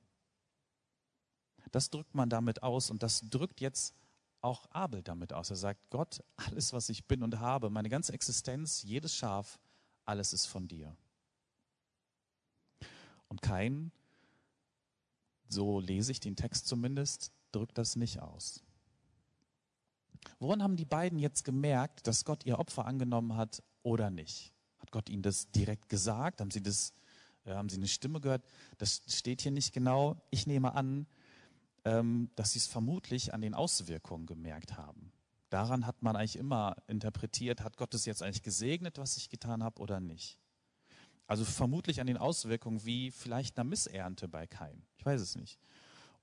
Das 1.72 1.90
drückt 1.90 2.16
man 2.16 2.30
damit 2.30 2.64
aus 2.64 2.90
und 2.90 3.04
das 3.04 3.22
drückt 3.30 3.62
jetzt 3.62 3.94
auch 4.42 4.66
Abel 4.72 5.02
damit 5.04 5.34
aus. 5.34 5.50
Er 5.50 5.56
sagt, 5.56 5.90
Gott, 5.90 6.24
alles, 6.36 6.74
was 6.74 6.90
ich 6.90 7.06
bin 7.06 7.24
und 7.24 7.40
habe, 7.40 7.70
meine 7.70 7.90
ganze 7.90 8.14
Existenz, 8.14 8.84
jedes 8.84 9.16
Schaf, 9.16 9.60
alles 10.06 10.34
ist 10.34 10.46
von 10.46 10.68
dir. 10.68 10.96
Und 13.28 13.42
kein, 13.42 13.92
so 15.48 15.80
lese 15.80 16.12
ich 16.12 16.20
den 16.20 16.36
Text 16.36 16.68
zumindest, 16.68 17.32
drückt 17.52 17.78
das 17.78 17.96
nicht 17.96 18.22
aus. 18.22 18.64
Woran 20.40 20.64
haben 20.64 20.76
die 20.76 20.86
beiden 20.86 21.20
jetzt 21.20 21.44
gemerkt, 21.44 22.08
dass 22.08 22.26
Gott 22.26 22.46
ihr 22.46 22.60
Opfer 22.60 22.86
angenommen 22.86 23.36
hat 23.36 23.64
oder 23.84 24.10
nicht? 24.10 24.54
Hat 24.80 24.92
Gott 24.92 25.10
ihnen 25.10 25.24
das 25.24 25.52
direkt 25.52 25.90
gesagt? 25.90 26.42
Haben 26.42 26.52
sie 26.52 26.62
das, 26.62 26.94
äh, 27.46 27.54
haben 27.54 27.70
sie 27.70 27.78
eine 27.78 27.88
Stimme 27.88 28.20
gehört? 28.20 28.44
Das 28.78 29.02
steht 29.08 29.42
hier 29.42 29.52
nicht 29.52 29.74
genau. 29.74 30.22
Ich 30.30 30.48
nehme 30.48 30.74
an, 30.74 31.08
dass 32.36 32.54
sie 32.54 32.60
es 32.60 32.68
vermutlich 32.68 33.34
an 33.34 33.42
den 33.42 33.54
Auswirkungen 33.54 34.26
gemerkt 34.26 34.78
haben. 34.78 35.12
Daran 35.50 35.88
hat 35.88 36.04
man 36.04 36.16
eigentlich 36.16 36.36
immer 36.36 36.76
interpretiert, 36.88 37.62
hat 37.62 37.78
Gott 37.78 37.94
es 37.94 38.06
jetzt 38.06 38.22
eigentlich 38.22 38.44
gesegnet, 38.44 38.98
was 38.98 39.18
ich 39.18 39.30
getan 39.30 39.64
habe 39.64 39.82
oder 39.82 40.00
nicht. 40.00 40.38
Also 41.26 41.46
vermutlich 41.46 42.02
an 42.02 42.08
den 42.08 42.18
Auswirkungen 42.18 42.86
wie 42.86 43.12
vielleicht 43.12 43.58
einer 43.58 43.70
Missernte 43.70 44.28
bei 44.28 44.48
Kain. 44.48 44.84
Ich 44.98 45.06
weiß 45.06 45.22
es 45.22 45.36
nicht. 45.36 45.60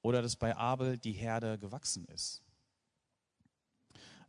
Oder 0.03 0.23
dass 0.23 0.37
bei 0.37 0.57
Abel 0.57 0.99
die 0.99 1.13
Herde 1.13 1.59
gewachsen 1.59 2.05
ist. 2.07 2.43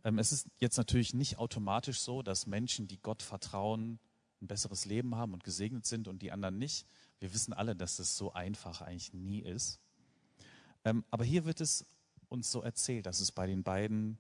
Ähm, 0.04 0.20
es 0.20 0.32
ist 0.32 0.48
jetzt 0.60 0.78
natürlich 0.78 1.14
nicht 1.14 1.38
automatisch 1.38 2.00
so, 2.00 2.22
dass 2.22 2.48
Menschen, 2.48 2.88
die 2.88 3.00
Gott 3.02 3.22
vertrauen, 3.22 4.00
ein 4.42 4.48
besseres 4.48 4.86
Leben 4.86 5.16
haben 5.16 5.34
und 5.34 5.44
gesegnet 5.44 5.86
sind 5.86 6.08
und 6.08 6.22
die 6.22 6.32
anderen 6.32 6.58
nicht. 6.58 6.86
Wir 7.20 7.34
wissen 7.34 7.54
alle, 7.54 7.76
dass 7.76 8.00
es 8.00 8.16
so 8.16 8.34
einfach 8.34 8.82
eigentlich 8.82 9.14
nie 9.14 9.40
ist. 9.42 9.80
Ähm, 10.88 11.04
aber 11.12 11.26
hier 11.26 11.44
wird 11.44 11.60
es 11.60 11.86
uns 12.30 12.50
so 12.50 12.62
erzählt, 12.62 13.08
dass 13.08 13.20
es 13.20 13.34
bei 13.34 13.46
den 13.46 13.62
beiden 13.62 14.18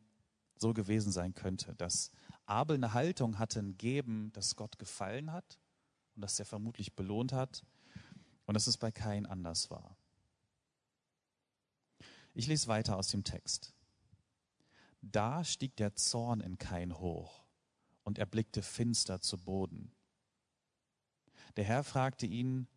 so 0.57 0.73
gewesen 0.73 1.13
sein 1.13 1.33
könnte, 1.33 1.73
dass 1.75 2.11
Abel 2.45 2.75
eine 2.75 2.93
Haltung 2.93 3.39
hatte, 3.39 3.59
ein 3.59 3.77
Geben, 3.77 4.31
das 4.33 4.57
Gott 4.57 4.77
gefallen 4.77 5.31
hat 5.31 5.59
und 6.15 6.23
das 6.23 6.37
er 6.39 6.45
vermutlich 6.45 6.93
belohnt 6.93 7.31
hat 7.31 7.63
und 8.45 8.53
dass 8.53 8.67
es 8.67 8.75
bei 8.75 8.91
Kain 8.91 9.25
anders 9.25 9.69
war. 9.69 9.95
Ich 12.33 12.47
lese 12.47 12.67
weiter 12.67 12.97
aus 12.97 13.07
dem 13.07 13.23
Text. 13.23 13.73
Da 15.01 15.45
stieg 15.45 15.77
der 15.77 15.95
Zorn 15.95 16.41
in 16.41 16.57
Kain 16.57 16.99
hoch 16.99 17.45
und 18.03 18.17
er 18.19 18.25
blickte 18.25 18.61
finster 18.61 19.21
zu 19.21 19.37
Boden. 19.37 19.93
Der 21.55 21.63
Herr 21.63 21.85
fragte 21.85 22.25
ihn, 22.25 22.67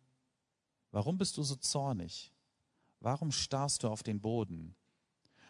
warum 0.91 1.17
bist 1.17 1.35
du 1.35 1.43
so 1.43 1.57
zornig? 1.57 2.31
Warum 3.01 3.31
starrst 3.31 3.81
du 3.83 3.89
auf 3.89 4.03
den 4.03 4.21
Boden? 4.21 4.75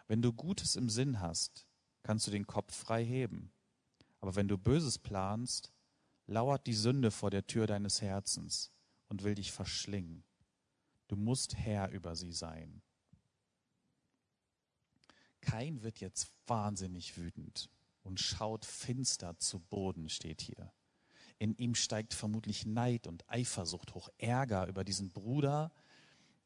Wenn 0.08 0.22
du 0.22 0.32
Gutes 0.32 0.74
im 0.74 0.88
Sinn 0.88 1.20
hast, 1.20 1.66
kannst 2.02 2.26
du 2.26 2.30
den 2.30 2.46
Kopf 2.46 2.74
frei 2.74 3.04
heben. 3.04 3.52
Aber 4.20 4.34
wenn 4.34 4.48
du 4.48 4.56
Böses 4.56 4.98
planst, 4.98 5.70
lauert 6.26 6.66
die 6.66 6.74
Sünde 6.74 7.10
vor 7.10 7.30
der 7.30 7.46
Tür 7.46 7.66
deines 7.66 8.00
Herzens 8.00 8.72
und 9.08 9.22
will 9.22 9.34
dich 9.34 9.52
verschlingen. 9.52 10.24
Du 11.08 11.16
musst 11.16 11.54
Herr 11.56 11.90
über 11.90 12.16
sie 12.16 12.32
sein. 12.32 12.80
Kein 15.42 15.82
wird 15.82 16.00
jetzt 16.00 16.30
wahnsinnig 16.46 17.18
wütend 17.18 17.68
und 18.02 18.18
schaut 18.18 18.64
finster 18.64 19.38
zu 19.38 19.60
Boden, 19.60 20.08
steht 20.08 20.40
hier. 20.40 20.72
In 21.38 21.54
ihm 21.56 21.74
steigt 21.74 22.14
vermutlich 22.14 22.64
Neid 22.64 23.06
und 23.06 23.28
Eifersucht 23.28 23.94
hoch, 23.94 24.08
Ärger 24.16 24.68
über 24.68 24.84
diesen 24.84 25.10
Bruder, 25.10 25.70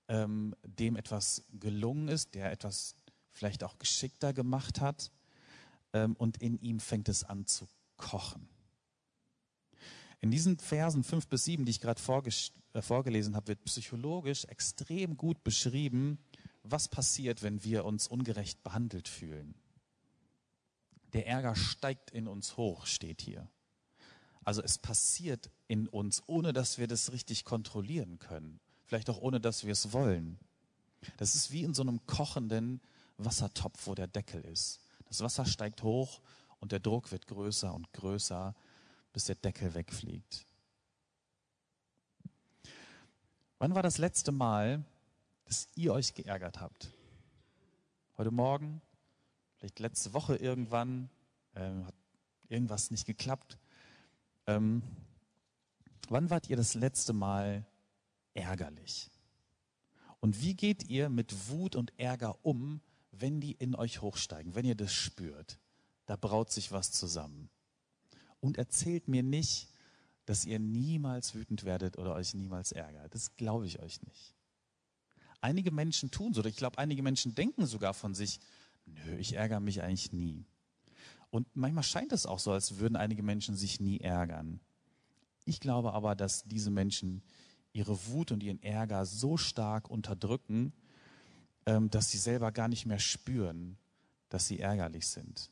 ähm, 0.08 0.54
dem 0.64 0.96
etwas 0.96 1.44
gelungen 1.52 2.08
ist, 2.08 2.34
der 2.34 2.52
etwas 2.52 2.96
vielleicht 3.32 3.64
auch 3.64 3.78
geschickter 3.78 4.32
gemacht 4.32 4.80
hat. 4.80 5.10
Ähm, 5.92 6.14
und 6.16 6.38
in 6.38 6.58
ihm 6.60 6.80
fängt 6.80 7.08
es 7.08 7.24
an 7.24 7.46
zu 7.46 7.68
kochen. 7.96 8.48
In 10.20 10.30
diesen 10.30 10.58
Versen 10.58 11.04
fünf 11.04 11.28
bis 11.28 11.44
sieben, 11.44 11.64
die 11.64 11.70
ich 11.70 11.80
gerade 11.80 12.00
äh, 12.72 12.82
vorgelesen 12.82 13.36
habe, 13.36 13.48
wird 13.48 13.64
psychologisch 13.64 14.44
extrem 14.46 15.16
gut 15.16 15.44
beschrieben, 15.44 16.18
was 16.62 16.88
passiert, 16.88 17.42
wenn 17.42 17.62
wir 17.62 17.84
uns 17.84 18.08
ungerecht 18.08 18.62
behandelt 18.62 19.08
fühlen. 19.08 19.54
Der 21.12 21.26
Ärger 21.26 21.54
steigt 21.54 22.10
in 22.10 22.26
uns 22.26 22.56
hoch, 22.56 22.86
steht 22.86 23.22
hier. 23.22 23.48
Also 24.42 24.62
es 24.62 24.78
passiert 24.78 25.50
in 25.68 25.88
uns, 25.88 26.22
ohne 26.26 26.52
dass 26.52 26.78
wir 26.78 26.86
das 26.86 27.12
richtig 27.12 27.44
kontrollieren 27.44 28.18
können 28.18 28.60
vielleicht 28.86 29.10
auch 29.10 29.18
ohne 29.18 29.40
dass 29.40 29.64
wir 29.64 29.72
es 29.72 29.92
wollen. 29.92 30.38
Das 31.18 31.34
ist 31.34 31.50
wie 31.52 31.62
in 31.62 31.74
so 31.74 31.82
einem 31.82 32.04
kochenden 32.06 32.80
Wassertopf, 33.18 33.86
wo 33.86 33.94
der 33.94 34.06
Deckel 34.06 34.42
ist. 34.44 34.80
Das 35.08 35.20
Wasser 35.20 35.44
steigt 35.44 35.82
hoch 35.82 36.20
und 36.60 36.72
der 36.72 36.80
Druck 36.80 37.12
wird 37.12 37.26
größer 37.26 37.72
und 37.72 37.92
größer, 37.92 38.54
bis 39.12 39.24
der 39.24 39.36
Deckel 39.36 39.74
wegfliegt. 39.74 40.46
Wann 43.58 43.74
war 43.74 43.82
das 43.82 43.98
letzte 43.98 44.32
Mal, 44.32 44.84
dass 45.44 45.68
ihr 45.74 45.92
euch 45.92 46.14
geärgert 46.14 46.60
habt? 46.60 46.90
Heute 48.18 48.30
Morgen? 48.30 48.82
Vielleicht 49.56 49.78
letzte 49.78 50.12
Woche 50.12 50.36
irgendwann? 50.36 51.08
Ähm, 51.54 51.86
hat 51.86 51.94
irgendwas 52.48 52.90
nicht 52.90 53.06
geklappt? 53.06 53.58
Ähm, 54.46 54.82
wann 56.08 56.28
wart 56.30 56.50
ihr 56.50 56.56
das 56.56 56.74
letzte 56.74 57.12
Mal 57.12 57.64
ärgerlich. 58.36 59.10
Und 60.20 60.40
wie 60.42 60.54
geht 60.54 60.88
ihr 60.88 61.08
mit 61.08 61.48
Wut 61.48 61.76
und 61.76 61.98
Ärger 61.98 62.44
um, 62.44 62.80
wenn 63.12 63.40
die 63.40 63.52
in 63.52 63.74
euch 63.74 64.00
hochsteigen, 64.00 64.54
wenn 64.54 64.64
ihr 64.64 64.74
das 64.74 64.92
spürt? 64.92 65.58
Da 66.06 66.16
braut 66.16 66.50
sich 66.50 66.72
was 66.72 66.92
zusammen. 66.92 67.50
Und 68.40 68.58
erzählt 68.58 69.08
mir 69.08 69.22
nicht, 69.22 69.68
dass 70.24 70.44
ihr 70.44 70.58
niemals 70.58 71.34
wütend 71.34 71.64
werdet 71.64 71.98
oder 71.98 72.14
euch 72.14 72.34
niemals 72.34 72.72
ärgert. 72.72 73.14
Das 73.14 73.36
glaube 73.36 73.66
ich 73.66 73.80
euch 73.80 74.02
nicht. 74.02 74.34
Einige 75.40 75.70
Menschen 75.70 76.10
tun 76.10 76.34
so, 76.34 76.40
oder 76.40 76.48
ich 76.48 76.56
glaube, 76.56 76.78
einige 76.78 77.02
Menschen 77.02 77.34
denken 77.34 77.66
sogar 77.66 77.94
von 77.94 78.14
sich, 78.14 78.40
nö, 78.84 79.16
ich 79.16 79.34
ärgere 79.34 79.60
mich 79.60 79.82
eigentlich 79.82 80.12
nie. 80.12 80.44
Und 81.30 81.46
manchmal 81.54 81.84
scheint 81.84 82.12
es 82.12 82.26
auch 82.26 82.38
so, 82.38 82.52
als 82.52 82.78
würden 82.78 82.96
einige 82.96 83.22
Menschen 83.22 83.56
sich 83.56 83.80
nie 83.80 84.00
ärgern. 84.00 84.60
Ich 85.44 85.60
glaube 85.60 85.92
aber, 85.92 86.16
dass 86.16 86.42
diese 86.44 86.70
Menschen 86.70 87.22
ihre 87.76 88.06
Wut 88.06 88.32
und 88.32 88.42
ihren 88.42 88.62
Ärger 88.62 89.04
so 89.04 89.36
stark 89.36 89.90
unterdrücken, 89.90 90.72
ähm, 91.66 91.90
dass 91.90 92.10
sie 92.10 92.18
selber 92.18 92.50
gar 92.50 92.68
nicht 92.68 92.86
mehr 92.86 92.98
spüren, 92.98 93.76
dass 94.30 94.46
sie 94.46 94.60
ärgerlich 94.60 95.06
sind. 95.06 95.50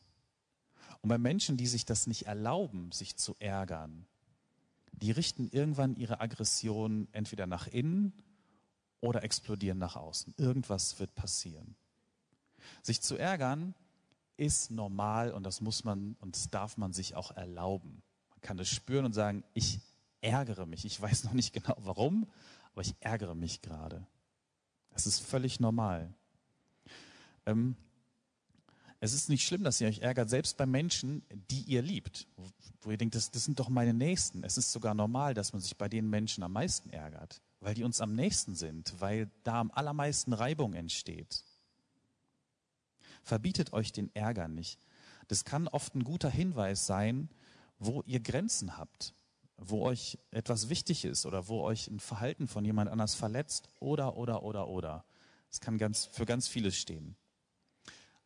Und 1.02 1.10
bei 1.10 1.18
Menschen, 1.18 1.58
die 1.58 1.66
sich 1.66 1.84
das 1.84 2.06
nicht 2.06 2.26
erlauben, 2.26 2.90
sich 2.92 3.16
zu 3.16 3.36
ärgern, 3.38 4.06
die 4.92 5.10
richten 5.10 5.50
irgendwann 5.50 5.96
ihre 5.96 6.20
Aggression 6.20 7.08
entweder 7.12 7.46
nach 7.46 7.66
innen 7.66 8.14
oder 9.00 9.22
explodieren 9.22 9.76
nach 9.76 9.96
außen. 9.96 10.32
Irgendwas 10.38 10.98
wird 10.98 11.14
passieren. 11.14 11.76
Sich 12.80 13.02
zu 13.02 13.16
ärgern 13.16 13.74
ist 14.38 14.70
normal 14.70 15.32
und 15.32 15.42
das 15.44 15.60
muss 15.60 15.84
man 15.84 16.16
und 16.20 16.36
das 16.36 16.48
darf 16.48 16.78
man 16.78 16.94
sich 16.94 17.14
auch 17.16 17.32
erlauben. 17.32 18.02
Man 18.30 18.40
kann 18.40 18.58
es 18.58 18.70
spüren 18.70 19.04
und 19.04 19.12
sagen, 19.12 19.44
ich 19.52 19.80
ärgere 20.24 20.66
mich. 20.66 20.84
Ich 20.84 21.00
weiß 21.00 21.24
noch 21.24 21.32
nicht 21.32 21.52
genau 21.52 21.76
warum, 21.78 22.26
aber 22.72 22.82
ich 22.82 22.94
ärgere 23.00 23.34
mich 23.34 23.60
gerade. 23.60 24.06
Das 24.90 25.06
ist 25.06 25.20
völlig 25.20 25.60
normal. 25.60 26.12
Ähm, 27.46 27.76
Es 29.00 29.12
ist 29.12 29.28
nicht 29.28 29.46
schlimm, 29.46 29.64
dass 29.64 29.82
ihr 29.82 29.88
euch 29.88 29.98
ärgert, 29.98 30.30
selbst 30.30 30.56
bei 30.56 30.64
Menschen, 30.64 31.22
die 31.50 31.60
ihr 31.64 31.82
liebt, 31.82 32.26
wo 32.80 32.90
ihr 32.90 32.96
denkt, 32.96 33.14
das, 33.14 33.30
das 33.30 33.44
sind 33.44 33.60
doch 33.60 33.68
meine 33.68 33.92
Nächsten. 33.92 34.44
Es 34.44 34.56
ist 34.56 34.72
sogar 34.72 34.94
normal, 34.94 35.34
dass 35.34 35.52
man 35.52 35.60
sich 35.60 35.76
bei 35.76 35.90
den 35.90 36.08
Menschen 36.08 36.42
am 36.42 36.52
meisten 36.52 36.88
ärgert, 36.88 37.42
weil 37.60 37.74
die 37.74 37.84
uns 37.84 38.00
am 38.00 38.14
nächsten 38.14 38.54
sind, 38.54 38.94
weil 39.00 39.30
da 39.42 39.60
am 39.60 39.70
allermeisten 39.72 40.32
Reibung 40.32 40.72
entsteht. 40.72 41.44
Verbietet 43.22 43.74
euch 43.74 43.92
den 43.92 44.14
Ärger 44.14 44.48
nicht. 44.48 44.80
Das 45.28 45.44
kann 45.44 45.68
oft 45.68 45.94
ein 45.94 46.04
guter 46.04 46.30
Hinweis 46.30 46.86
sein, 46.86 47.28
wo 47.78 48.02
ihr 48.06 48.20
Grenzen 48.20 48.78
habt, 48.78 49.12
wo 49.56 49.82
euch 49.82 50.18
etwas 50.30 50.68
wichtig 50.68 51.04
ist 51.04 51.26
oder 51.26 51.48
wo 51.48 51.62
euch 51.62 51.88
ein 51.88 52.00
Verhalten 52.00 52.48
von 52.48 52.64
jemand 52.64 52.90
anders 52.90 53.14
verletzt 53.14 53.68
oder, 53.80 54.16
oder, 54.16 54.42
oder, 54.42 54.68
oder. 54.68 55.04
Es 55.50 55.60
kann 55.60 55.78
ganz, 55.78 56.06
für 56.06 56.26
ganz 56.26 56.48
vieles 56.48 56.76
stehen. 56.76 57.16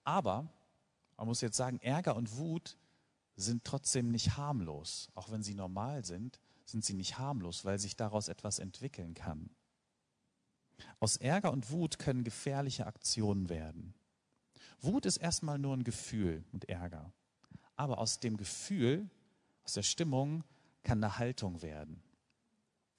Aber 0.05 0.49
man 1.17 1.27
muss 1.27 1.41
jetzt 1.41 1.57
sagen, 1.57 1.79
Ärger 1.81 2.17
und 2.17 2.37
Wut 2.39 2.79
sind 3.37 3.65
trotzdem 3.65 4.11
nicht 4.11 4.37
harmlos. 4.37 5.11
Auch 5.15 5.31
wenn 5.31 5.43
sie 5.43 5.55
normal 5.55 6.05
sind, 6.05 6.41
sind 6.65 6.85
sie 6.85 6.95
nicht 6.95 7.19
harmlos, 7.19 7.65
weil 7.65 7.79
sich 7.79 7.97
daraus 7.97 8.29
etwas 8.29 8.59
entwickeln 8.59 9.15
kann. 9.15 9.51
Aus 11.01 11.17
Ärger 11.17 11.53
und 11.53 11.71
Wut 11.71 11.99
können 11.99 12.25
gefährliche 12.25 12.87
Aktionen 12.87 13.49
werden. 13.49 13.95
Wut 14.81 15.07
ist 15.07 15.17
erstmal 15.17 15.59
nur 15.59 15.77
ein 15.77 15.85
Gefühl 15.85 16.45
und 16.53 16.69
Ärger. 16.69 17.13
Aber 17.77 17.99
aus 17.99 18.21
dem 18.21 18.37
Gefühl, 18.37 19.09
aus 19.65 19.75
der 19.75 19.83
Stimmung 19.83 20.45
kann 20.89 21.05
eine 21.05 21.19
Haltung 21.19 21.61
werden. 21.61 22.03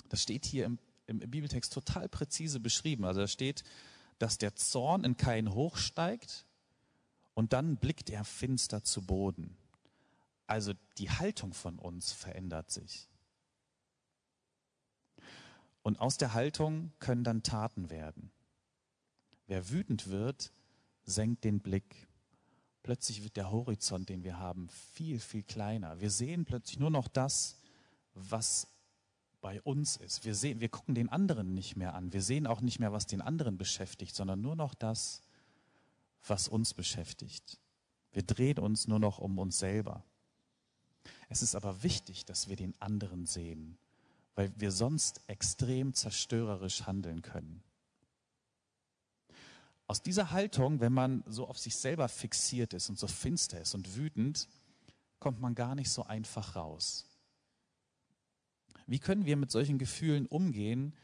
Das 0.09 0.21
steht 0.21 0.45
hier 0.45 0.65
im, 0.65 0.77
im 1.07 1.17
Bibeltext 1.19 1.73
total 1.73 2.07
präzise 2.07 2.59
beschrieben. 2.59 3.03
Also 3.03 3.21
da 3.21 3.27
steht, 3.27 3.63
dass 4.19 4.37
der 4.37 4.55
Zorn 4.55 5.03
in 5.03 5.17
Kain 5.17 5.55
hochsteigt 5.55 6.45
und 7.33 7.51
dann 7.51 7.77
blickt 7.77 8.11
er 8.11 8.25
finster 8.25 8.83
zu 8.83 9.01
Boden. 9.01 9.57
Also 10.45 10.73
die 10.99 11.09
Haltung 11.09 11.55
von 11.55 11.79
uns 11.79 12.11
verändert 12.11 12.69
sich. 12.69 13.09
Und 15.81 15.99
aus 15.99 16.17
der 16.17 16.35
Haltung 16.35 16.91
können 16.99 17.23
dann 17.23 17.41
Taten 17.41 17.89
werden. 17.89 18.31
Wer 19.47 19.71
wütend 19.71 20.09
wird, 20.09 20.51
senkt 21.05 21.43
den 21.43 21.59
Blick. 21.59 22.07
Plötzlich 22.83 23.23
wird 23.23 23.35
der 23.35 23.51
Horizont, 23.51 24.09
den 24.09 24.23
wir 24.23 24.37
haben, 24.37 24.69
viel, 24.69 25.19
viel 25.19 25.41
kleiner. 25.41 25.99
Wir 25.99 26.11
sehen 26.11 26.45
plötzlich 26.45 26.77
nur 26.77 26.91
noch 26.91 27.07
das, 27.07 27.59
was 28.29 28.67
bei 29.41 29.61
uns 29.61 29.95
ist. 29.97 30.25
Wir, 30.25 30.35
sehen, 30.35 30.59
wir 30.59 30.69
gucken 30.69 30.95
den 30.95 31.09
anderen 31.09 31.53
nicht 31.53 31.75
mehr 31.75 31.95
an. 31.95 32.11
Wir 32.11 32.21
sehen 32.21 32.47
auch 32.47 32.61
nicht 32.61 32.79
mehr, 32.79 32.91
was 32.91 33.07
den 33.07 33.21
anderen 33.21 33.57
beschäftigt, 33.57 34.15
sondern 34.15 34.41
nur 34.41 34.55
noch 34.55 34.73
das, 34.73 35.21
was 36.27 36.47
uns 36.47 36.73
beschäftigt. 36.73 37.59
Wir 38.11 38.23
drehen 38.23 38.59
uns 38.59 38.87
nur 38.87 38.99
noch 38.99 39.19
um 39.19 39.37
uns 39.39 39.59
selber. 39.59 40.03
Es 41.29 41.41
ist 41.41 41.55
aber 41.55 41.83
wichtig, 41.83 42.25
dass 42.25 42.49
wir 42.49 42.55
den 42.55 42.73
anderen 42.81 43.25
sehen, 43.25 43.77
weil 44.35 44.51
wir 44.59 44.71
sonst 44.71 45.21
extrem 45.27 45.93
zerstörerisch 45.93 46.85
handeln 46.85 47.21
können. 47.21 47.63
Aus 49.87 50.01
dieser 50.03 50.31
Haltung, 50.31 50.81
wenn 50.81 50.93
man 50.93 51.23
so 51.25 51.47
auf 51.47 51.57
sich 51.57 51.75
selber 51.75 52.09
fixiert 52.09 52.73
ist 52.73 52.89
und 52.89 52.99
so 52.99 53.07
finster 53.07 53.61
ist 53.61 53.73
und 53.73 53.95
wütend, 53.95 54.47
kommt 55.19 55.39
man 55.41 55.55
gar 55.55 55.75
nicht 55.75 55.89
so 55.89 56.03
einfach 56.03 56.55
raus. 56.55 57.08
Wie 58.89 58.97
können 58.97 59.25
wir 59.25 59.37
mit 59.37 59.51
solchen 59.51 59.77
Gefühlen 59.77 60.25
umgehen, 60.25 60.95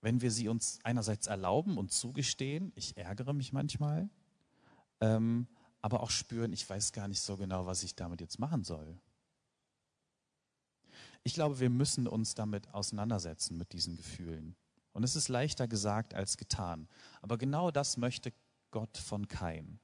wenn 0.00 0.20
wir 0.20 0.30
sie 0.30 0.48
uns 0.48 0.78
einerseits 0.84 1.26
erlauben 1.26 1.76
und 1.76 1.90
zugestehen, 1.90 2.72
ich 2.76 2.96
ärgere 2.96 3.32
mich 3.32 3.52
manchmal, 3.52 4.08
ähm, 5.00 5.48
aber 5.82 6.04
auch 6.04 6.10
spüren, 6.10 6.52
ich 6.52 6.68
weiß 6.70 6.92
gar 6.92 7.08
nicht 7.08 7.20
so 7.20 7.36
genau, 7.36 7.66
was 7.66 7.82
ich 7.82 7.96
damit 7.96 8.20
jetzt 8.20 8.38
machen 8.38 8.62
soll. 8.62 8.96
Ich 11.24 11.34
glaube, 11.34 11.58
wir 11.58 11.68
müssen 11.68 12.06
uns 12.06 12.36
damit 12.36 12.72
auseinandersetzen, 12.72 13.58
mit 13.58 13.72
diesen 13.72 13.96
Gefühlen. 13.96 14.54
Und 14.92 15.02
es 15.02 15.16
ist 15.16 15.28
leichter 15.28 15.66
gesagt 15.66 16.14
als 16.14 16.36
getan. 16.36 16.88
Aber 17.22 17.38
genau 17.38 17.72
das 17.72 17.96
möchte 17.96 18.32
Gott 18.70 18.96
von 18.96 19.26
Kain. 19.26 19.80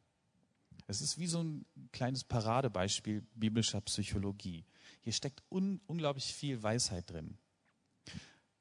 Es 0.86 1.00
ist 1.00 1.18
wie 1.18 1.26
so 1.26 1.42
ein 1.42 1.66
kleines 1.90 2.22
Paradebeispiel 2.22 3.22
biblischer 3.34 3.80
Psychologie. 3.80 4.64
Hier 5.06 5.12
steckt 5.12 5.44
un 5.50 5.80
unglaublich 5.86 6.34
viel 6.34 6.60
Weisheit 6.64 7.08
drin. 7.08 7.38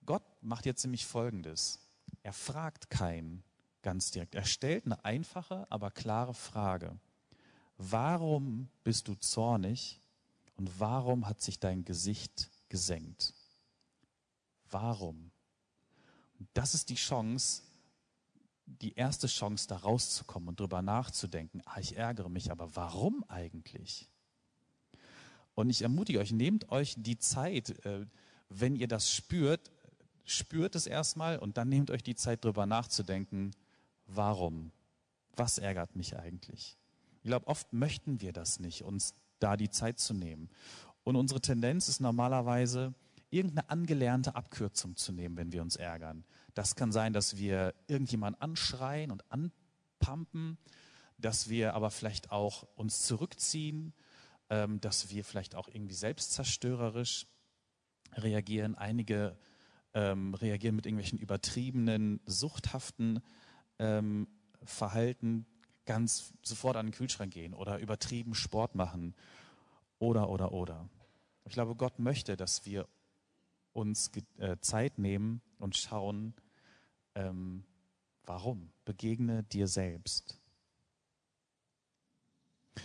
Gott 0.06 0.22
macht 0.42 0.68
jetzt 0.68 0.84
nämlich 0.84 1.04
Folgendes. 1.04 1.80
Er 2.22 2.34
fragt 2.34 2.92
Kain, 2.92 3.42
ganz 3.82 4.12
direkt. 4.12 4.36
Er 4.36 4.46
stellt 4.46 4.86
eine 4.86 5.04
einfache, 5.04 5.66
aber 5.72 5.90
klare 5.90 6.36
Frage. 6.36 7.00
Warum 7.80 8.70
bist 8.84 9.08
du 9.08 9.16
zornig 9.16 10.00
und 10.56 10.80
warum 10.80 11.28
hat 11.28 11.42
sich 11.42 11.60
dein 11.60 11.84
Gesicht 11.84 12.52
gesenkt? 12.70 13.34
Warum? 14.70 15.32
Das 16.54 16.76
ist 16.76 16.90
die 16.90 16.94
Chance, 16.94 17.64
die 18.68 18.94
erste 18.94 19.26
Chance, 19.26 19.68
da 19.68 19.78
rauszukommen 19.78 20.50
und 20.50 20.60
drüber 20.60 20.84
nachzudenken. 20.84 21.64
Ah, 21.66 21.80
ich 21.80 21.98
ärgere 21.98 22.30
mich, 22.30 22.52
aber 22.52 22.76
warum 22.76 23.24
eigentlich? 23.30 24.12
Und 25.56 25.70
ich 25.70 25.82
ermutige 25.82 26.20
euch, 26.20 26.32
nehmt 26.32 26.70
euch 26.70 26.96
die 26.98 27.18
Zeit, 27.18 27.86
äh, 27.86 28.06
wenn 28.50 28.76
ihr 28.76 28.88
das 28.88 29.12
spürt, 29.12 29.72
spürt 30.26 30.76
es 30.76 30.86
erstmal 30.86 31.40
und 31.40 31.58
dann 31.58 31.70
nehmt 31.70 31.90
euch 31.90 32.04
die 32.04 32.16
Zeit, 32.16 32.44
drüber 32.44 32.66
nachzudenken, 32.66 33.52
Warum? 34.08 34.72
Was 35.36 35.58
ärgert 35.58 35.96
mich 35.96 36.18
eigentlich? 36.18 36.78
Ich 37.24 37.28
glaube, 37.28 37.48
oft 37.48 37.74
möchten 37.74 38.22
wir 38.22 38.34
das 38.34 38.60
nicht, 38.60 38.84
uns 38.84 39.16
da 39.40 39.58
die 39.58 39.70
Zeit 39.70 40.00
zu 40.00 40.14
nehmen. 40.14 40.50
Und 41.04 41.16
unsere 41.16 41.42
Tendenz 41.42 41.88
ist 41.88 42.00
normalerweise, 42.00 42.94
irgendeine 43.32 43.70
angelernte 43.70 44.36
Abkürzung 44.36 44.96
zu 44.96 45.12
nehmen, 45.12 45.36
wenn 45.36 45.52
wir 45.52 45.62
uns 45.62 45.76
ärgern. 45.76 46.24
Das 46.54 46.76
kann 46.76 46.92
sein, 46.92 47.12
dass 47.12 47.38
wir 47.38 47.74
irgendjemanden 47.88 48.42
anschreien 48.42 49.12
und 49.12 49.24
anpumpen, 49.30 50.58
dass 51.18 51.50
wir 51.50 51.74
aber 51.74 51.92
vielleicht 51.92 52.32
auch 52.32 52.68
uns 52.76 53.02
zurückziehen, 53.02 53.94
ähm, 54.50 54.82
dass 54.82 55.10
wir 55.10 55.24
vielleicht 55.24 55.56
auch 55.56 55.68
irgendwie 55.68 55.96
selbstzerstörerisch 55.96 57.28
reagieren. 58.14 58.76
Einige 58.76 59.38
ähm, 59.94 60.34
reagieren 60.34 60.76
mit 60.76 60.86
irgendwelchen 60.86 61.20
übertriebenen, 61.20 62.20
suchthaften 62.26 63.22
ähm, 63.80 64.28
Verhalten 64.64 65.46
ganz 65.86 66.34
sofort 66.42 66.76
an 66.78 66.88
den 66.88 66.94
Kühlschrank 66.94 67.34
gehen 67.34 67.54
oder 67.54 67.80
übertrieben 67.80 68.36
Sport 68.36 68.76
machen 68.76 69.16
oder, 70.00 70.30
oder, 70.30 70.52
oder. 70.52 70.90
Ich 71.46 71.54
glaube, 71.54 71.76
Gott 71.76 72.00
möchte, 72.00 72.36
dass 72.36 72.66
wir 72.66 72.88
uns 73.74 74.12
äh, 74.38 74.58
Zeit 74.62 74.98
nehmen 74.98 75.42
und 75.60 75.76
schauen, 75.76 76.34
ähm, 77.14 77.64
warum. 78.24 78.72
Begegne 78.84 79.44
dir 79.44 79.68
selbst. 79.68 80.40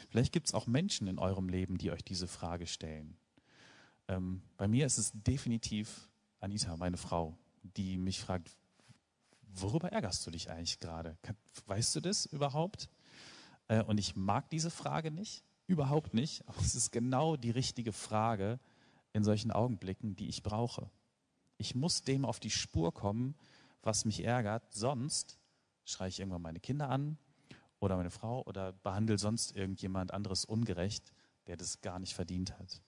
Vielleicht 0.08 0.32
gibt 0.32 0.48
es 0.48 0.54
auch 0.54 0.66
Menschen 0.66 1.06
in 1.06 1.18
eurem 1.18 1.48
Leben, 1.48 1.78
die 1.78 1.90
euch 1.90 2.04
diese 2.04 2.26
Frage 2.26 2.66
stellen. 2.66 3.16
Ähm, 4.08 4.42
bei 4.56 4.68
mir 4.68 4.86
ist 4.86 4.98
es 4.98 5.12
definitiv 5.14 6.08
Anita, 6.40 6.76
meine 6.76 6.96
Frau, 6.96 7.36
die 7.62 7.96
mich 7.96 8.20
fragt, 8.20 8.56
worüber 9.42 9.92
ärgerst 9.92 10.26
du 10.26 10.30
dich 10.30 10.50
eigentlich 10.50 10.80
gerade? 10.80 11.16
Weißt 11.66 11.94
du 11.96 12.00
das 12.00 12.26
überhaupt? 12.26 12.88
Äh, 13.68 13.82
und 13.84 13.98
ich 13.98 14.16
mag 14.16 14.48
diese 14.50 14.70
Frage 14.70 15.10
nicht, 15.10 15.44
überhaupt 15.66 16.14
nicht, 16.14 16.46
aber 16.48 16.60
es 16.60 16.74
ist 16.74 16.90
genau 16.90 17.36
die 17.36 17.50
richtige 17.50 17.92
Frage 17.92 18.58
in 19.12 19.24
solchen 19.24 19.50
Augenblicken, 19.50 20.16
die 20.16 20.28
ich 20.28 20.42
brauche. 20.42 20.90
Ich 21.58 21.74
muss 21.74 22.02
dem 22.02 22.24
auf 22.24 22.40
die 22.40 22.50
Spur 22.50 22.94
kommen, 22.94 23.34
was 23.82 24.04
mich 24.04 24.24
ärgert, 24.24 24.72
sonst 24.72 25.38
schreie 25.84 26.08
ich 26.08 26.20
irgendwann 26.20 26.42
meine 26.42 26.60
Kinder 26.60 26.88
an 26.88 27.18
oder 27.80 27.96
meine 27.96 28.10
Frau 28.10 28.42
oder 28.44 28.72
behandle 28.72 29.18
sonst 29.18 29.56
irgendjemand 29.56 30.12
anderes 30.12 30.44
ungerecht, 30.44 31.12
der 31.46 31.56
das 31.56 31.80
gar 31.80 31.98
nicht 31.98 32.14
verdient 32.14 32.58
hat. 32.58 32.80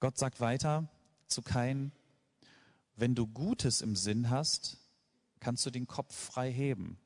Gott 0.00 0.18
sagt 0.18 0.40
weiter 0.40 0.88
zu 1.26 1.42
Kain, 1.42 1.92
wenn 2.96 3.14
du 3.14 3.26
Gutes 3.26 3.80
im 3.80 3.96
Sinn 3.96 4.30
hast, 4.30 4.78
kannst 5.40 5.64
du 5.64 5.70
den 5.70 5.86
Kopf 5.86 6.14
frei 6.14 6.52
heben. 6.52 6.98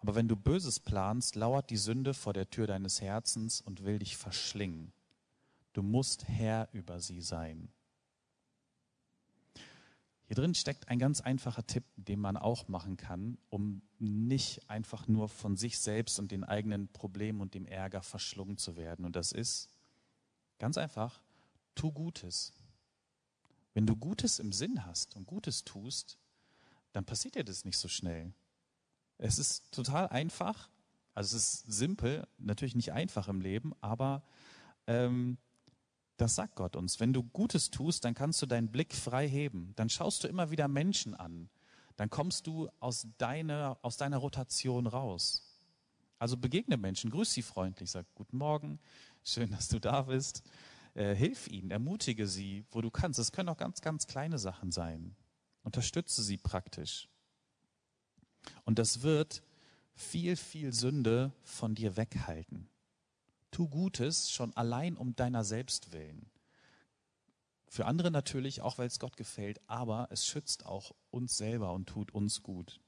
Aber 0.00 0.14
wenn 0.14 0.28
du 0.28 0.36
Böses 0.36 0.78
planst, 0.80 1.34
lauert 1.34 1.70
die 1.70 1.76
Sünde 1.76 2.14
vor 2.14 2.32
der 2.32 2.50
Tür 2.50 2.66
deines 2.66 3.00
Herzens 3.00 3.60
und 3.60 3.84
will 3.84 3.98
dich 3.98 4.16
verschlingen. 4.16 4.92
Du 5.72 5.82
musst 5.82 6.28
Herr 6.28 6.68
über 6.72 7.00
sie 7.00 7.20
sein. 7.20 7.68
Hier 10.28 10.34
drin 10.34 10.54
steckt 10.54 10.88
ein 10.88 10.98
ganz 10.98 11.22
einfacher 11.22 11.66
Tipp, 11.66 11.84
den 11.96 12.20
man 12.20 12.36
auch 12.36 12.68
machen 12.68 12.98
kann, 12.98 13.38
um 13.48 13.80
nicht 13.98 14.68
einfach 14.68 15.08
nur 15.08 15.30
von 15.30 15.56
sich 15.56 15.78
selbst 15.78 16.18
und 16.18 16.30
den 16.30 16.44
eigenen 16.44 16.88
Problemen 16.88 17.40
und 17.40 17.54
dem 17.54 17.64
Ärger 17.64 18.02
verschlungen 18.02 18.58
zu 18.58 18.76
werden. 18.76 19.06
Und 19.06 19.16
das 19.16 19.32
ist 19.32 19.70
ganz 20.58 20.76
einfach, 20.76 21.22
tu 21.74 21.90
Gutes. 21.92 22.52
Wenn 23.72 23.86
du 23.86 23.96
Gutes 23.96 24.38
im 24.38 24.52
Sinn 24.52 24.84
hast 24.84 25.16
und 25.16 25.26
Gutes 25.26 25.64
tust, 25.64 26.18
dann 26.92 27.06
passiert 27.06 27.34
dir 27.34 27.44
das 27.44 27.64
nicht 27.64 27.78
so 27.78 27.88
schnell. 27.88 28.34
Es 29.16 29.38
ist 29.38 29.72
total 29.72 30.08
einfach, 30.08 30.68
also 31.14 31.38
es 31.38 31.42
ist 31.54 31.72
simpel, 31.72 32.28
natürlich 32.36 32.76
nicht 32.76 32.92
einfach 32.92 33.28
im 33.28 33.40
Leben, 33.40 33.72
aber 33.80 34.22
ähm, 34.86 35.38
das 36.18 36.34
sagt 36.34 36.56
Gott 36.56 36.76
uns. 36.76 37.00
Wenn 37.00 37.12
du 37.12 37.22
Gutes 37.22 37.70
tust, 37.70 38.04
dann 38.04 38.14
kannst 38.14 38.42
du 38.42 38.46
deinen 38.46 38.70
Blick 38.70 38.92
frei 38.92 39.26
heben. 39.28 39.72
Dann 39.76 39.88
schaust 39.88 40.24
du 40.24 40.28
immer 40.28 40.50
wieder 40.50 40.68
Menschen 40.68 41.14
an. 41.14 41.48
Dann 41.96 42.10
kommst 42.10 42.46
du 42.46 42.68
aus 42.80 43.06
deiner, 43.18 43.78
aus 43.82 43.96
deiner 43.96 44.18
Rotation 44.18 44.86
raus. 44.86 45.42
Also 46.18 46.36
begegne 46.36 46.76
Menschen, 46.76 47.10
grüß 47.10 47.32
sie 47.32 47.42
freundlich, 47.42 47.90
sag 47.90 48.04
Guten 48.16 48.36
Morgen, 48.36 48.80
schön, 49.22 49.50
dass 49.50 49.68
du 49.68 49.78
da 49.78 50.02
bist. 50.02 50.42
Äh, 50.94 51.14
hilf 51.14 51.46
ihnen, 51.46 51.70
ermutige 51.70 52.26
sie, 52.26 52.64
wo 52.72 52.80
du 52.80 52.90
kannst. 52.90 53.20
Es 53.20 53.30
können 53.30 53.48
auch 53.48 53.56
ganz, 53.56 53.80
ganz 53.80 54.08
kleine 54.08 54.38
Sachen 54.38 54.72
sein. 54.72 55.14
Unterstütze 55.62 56.22
sie 56.22 56.36
praktisch. 56.36 57.08
Und 58.64 58.80
das 58.80 59.02
wird 59.02 59.42
viel, 59.94 60.34
viel 60.34 60.72
Sünde 60.72 61.32
von 61.44 61.76
dir 61.76 61.96
weghalten. 61.96 62.68
Tu 63.50 63.68
Gutes 63.68 64.30
schon 64.30 64.56
allein 64.56 64.96
um 64.96 65.16
deiner 65.16 65.44
selbst 65.44 65.92
willen. 65.92 66.30
Für 67.68 67.86
andere 67.86 68.10
natürlich, 68.10 68.62
auch 68.62 68.78
weil 68.78 68.86
es 68.86 68.98
Gott 68.98 69.16
gefällt, 69.16 69.60
aber 69.66 70.08
es 70.10 70.26
schützt 70.26 70.64
auch 70.64 70.94
uns 71.10 71.36
selber 71.36 71.72
und 71.72 71.86
tut 71.86 72.12
uns 72.12 72.42
gut. 72.42 72.80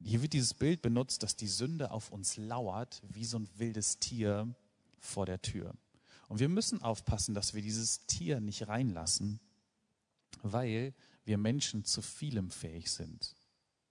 Hier 0.00 0.22
wird 0.22 0.32
dieses 0.32 0.54
Bild 0.54 0.82
benutzt, 0.82 1.22
dass 1.22 1.36
die 1.36 1.48
Sünde 1.48 1.90
auf 1.90 2.10
uns 2.10 2.36
lauert, 2.36 3.02
wie 3.08 3.24
so 3.24 3.38
ein 3.38 3.48
wildes 3.56 3.98
Tier 3.98 4.54
vor 4.98 5.26
der 5.26 5.40
Tür. 5.40 5.74
Und 6.28 6.40
wir 6.40 6.48
müssen 6.48 6.82
aufpassen, 6.82 7.34
dass 7.34 7.54
wir 7.54 7.62
dieses 7.62 8.06
Tier 8.06 8.40
nicht 8.40 8.68
reinlassen, 8.68 9.40
weil 10.42 10.94
wir 11.24 11.38
Menschen 11.38 11.84
zu 11.84 12.02
vielem 12.02 12.50
fähig 12.50 12.90
sind. 12.90 13.34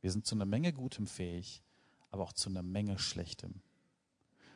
Wir 0.02 0.12
sind 0.12 0.26
zu 0.26 0.36
einer 0.36 0.46
Menge 0.46 0.74
Gutem 0.74 1.08
fähig, 1.08 1.64
aber 2.12 2.24
auch 2.24 2.34
zu 2.34 2.50
einer 2.50 2.64
Menge 2.64 3.00
Schlechtem. 3.00 3.62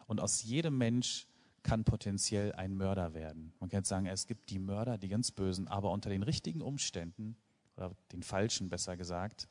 Und 0.07 0.19
aus 0.19 0.43
jedem 0.43 0.77
Mensch 0.77 1.27
kann 1.63 1.83
potenziell 1.83 2.53
ein 2.53 2.75
Mörder 2.75 3.13
werden. 3.13 3.53
Man 3.59 3.69
kann 3.69 3.79
jetzt 3.79 3.89
sagen, 3.89 4.05
es 4.07 4.25
gibt 4.25 4.49
die 4.49 4.59
Mörder, 4.59 4.97
die 4.97 5.09
ganz 5.09 5.31
Bösen, 5.31 5.67
aber 5.67 5.91
unter 5.91 6.09
den 6.09 6.23
richtigen 6.23 6.61
Umständen, 6.61 7.35
oder 7.75 7.95
den 8.11 8.23
falschen 8.23 8.69
besser 8.69 8.97
gesagt, 8.97 9.47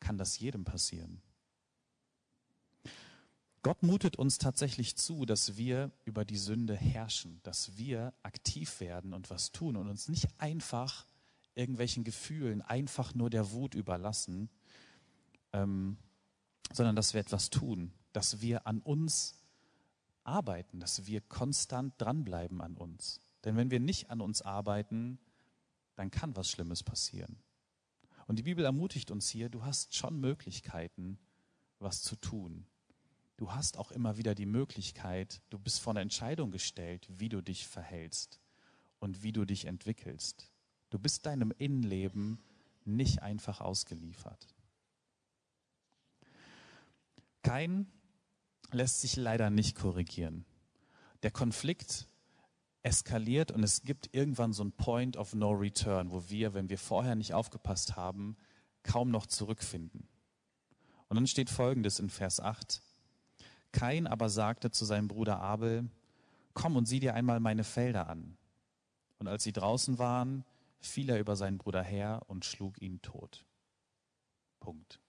kann 0.00 0.18
das 0.18 0.38
jedem 0.38 0.64
passieren. 0.64 1.22
Gott 3.62 3.84
mutet 3.84 4.16
uns 4.16 4.38
tatsächlich 4.38 4.96
zu, 4.96 5.24
dass 5.24 5.56
wir 5.56 5.92
über 6.04 6.24
die 6.24 6.36
Sünde 6.36 6.74
herrschen, 6.74 7.38
dass 7.44 7.78
wir 7.78 8.12
aktiv 8.24 8.80
werden 8.80 9.14
und 9.14 9.30
was 9.30 9.52
tun 9.52 9.76
und 9.76 9.88
uns 9.88 10.08
nicht 10.08 10.28
einfach 10.38 11.06
irgendwelchen 11.54 12.02
Gefühlen, 12.02 12.60
einfach 12.60 13.14
nur 13.14 13.30
der 13.30 13.52
Wut 13.52 13.74
überlassen, 13.74 14.50
ähm, 15.52 15.96
sondern 16.72 16.96
dass 16.96 17.14
wir 17.14 17.20
etwas 17.20 17.50
tun, 17.50 17.92
dass 18.12 18.40
wir 18.40 18.66
an 18.66 18.80
uns 18.80 19.36
arbeiten, 20.24 20.80
dass 20.80 21.06
wir 21.06 21.20
konstant 21.20 21.94
dranbleiben 21.98 22.60
an 22.60 22.76
uns. 22.76 23.20
Denn 23.44 23.56
wenn 23.56 23.70
wir 23.70 23.80
nicht 23.80 24.10
an 24.10 24.20
uns 24.20 24.42
arbeiten, 24.42 25.18
dann 25.96 26.10
kann 26.10 26.36
was 26.36 26.50
Schlimmes 26.50 26.82
passieren. 26.82 27.38
Und 28.26 28.38
die 28.38 28.44
Bibel 28.44 28.64
ermutigt 28.64 29.10
uns 29.10 29.28
hier, 29.28 29.48
du 29.48 29.64
hast 29.64 29.94
schon 29.94 30.20
Möglichkeiten, 30.20 31.18
was 31.78 32.02
zu 32.02 32.16
tun. 32.16 32.66
Du 33.36 33.52
hast 33.52 33.76
auch 33.76 33.90
immer 33.90 34.16
wieder 34.16 34.34
die 34.34 34.46
Möglichkeit, 34.46 35.42
du 35.50 35.58
bist 35.58 35.80
vor 35.80 35.92
eine 35.92 36.00
Entscheidung 36.00 36.50
gestellt, 36.50 37.08
wie 37.10 37.28
du 37.28 37.42
dich 37.42 37.66
verhältst 37.66 38.40
und 39.00 39.22
wie 39.22 39.32
du 39.32 39.44
dich 39.44 39.64
entwickelst. 39.64 40.52
Du 40.90 40.98
bist 40.98 41.26
deinem 41.26 41.52
Innenleben 41.58 42.38
nicht 42.84 43.22
einfach 43.22 43.60
ausgeliefert. 43.60 44.46
Kein 47.42 47.90
lässt 48.74 49.00
sich 49.00 49.16
leider 49.16 49.50
nicht 49.50 49.76
korrigieren. 49.76 50.44
Der 51.22 51.30
Konflikt 51.30 52.06
eskaliert 52.82 53.52
und 53.52 53.62
es 53.62 53.82
gibt 53.82 54.14
irgendwann 54.14 54.52
so 54.52 54.64
ein 54.64 54.72
Point 54.72 55.16
of 55.16 55.34
No 55.34 55.52
Return, 55.52 56.10
wo 56.10 56.28
wir, 56.28 56.54
wenn 56.54 56.68
wir 56.68 56.78
vorher 56.78 57.14
nicht 57.14 57.32
aufgepasst 57.32 57.96
haben, 57.96 58.36
kaum 58.82 59.10
noch 59.10 59.26
zurückfinden. 59.26 60.08
Und 61.08 61.16
dann 61.16 61.26
steht 61.26 61.50
Folgendes 61.50 62.00
in 62.00 62.10
Vers 62.10 62.40
8. 62.40 62.82
Kain 63.70 64.06
aber 64.06 64.28
sagte 64.28 64.70
zu 64.70 64.84
seinem 64.84 65.08
Bruder 65.08 65.40
Abel, 65.40 65.88
komm 66.54 66.76
und 66.76 66.86
sieh 66.86 67.00
dir 67.00 67.14
einmal 67.14 67.40
meine 67.40 67.64
Felder 67.64 68.08
an. 68.08 68.36
Und 69.18 69.28
als 69.28 69.44
sie 69.44 69.52
draußen 69.52 69.98
waren, 69.98 70.44
fiel 70.80 71.08
er 71.10 71.20
über 71.20 71.36
seinen 71.36 71.58
Bruder 71.58 71.82
her 71.82 72.22
und 72.26 72.44
schlug 72.44 72.82
ihn 72.82 73.00
tot. 73.02 73.44
Punkt. 74.58 75.00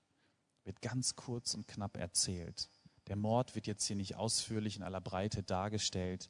Wird 0.64 0.82
ganz 0.82 1.16
kurz 1.16 1.54
und 1.56 1.68
knapp 1.68 1.98
erzählt. 1.98 2.70
Der 3.08 3.16
Mord 3.16 3.56
wird 3.56 3.68
jetzt 3.68 3.86
hier 3.86 3.96
nicht 3.96 4.16
ausführlich 4.16 4.78
in 4.78 4.84
aller 4.84 5.02
Breite 5.02 5.44
dargestellt. 5.44 6.30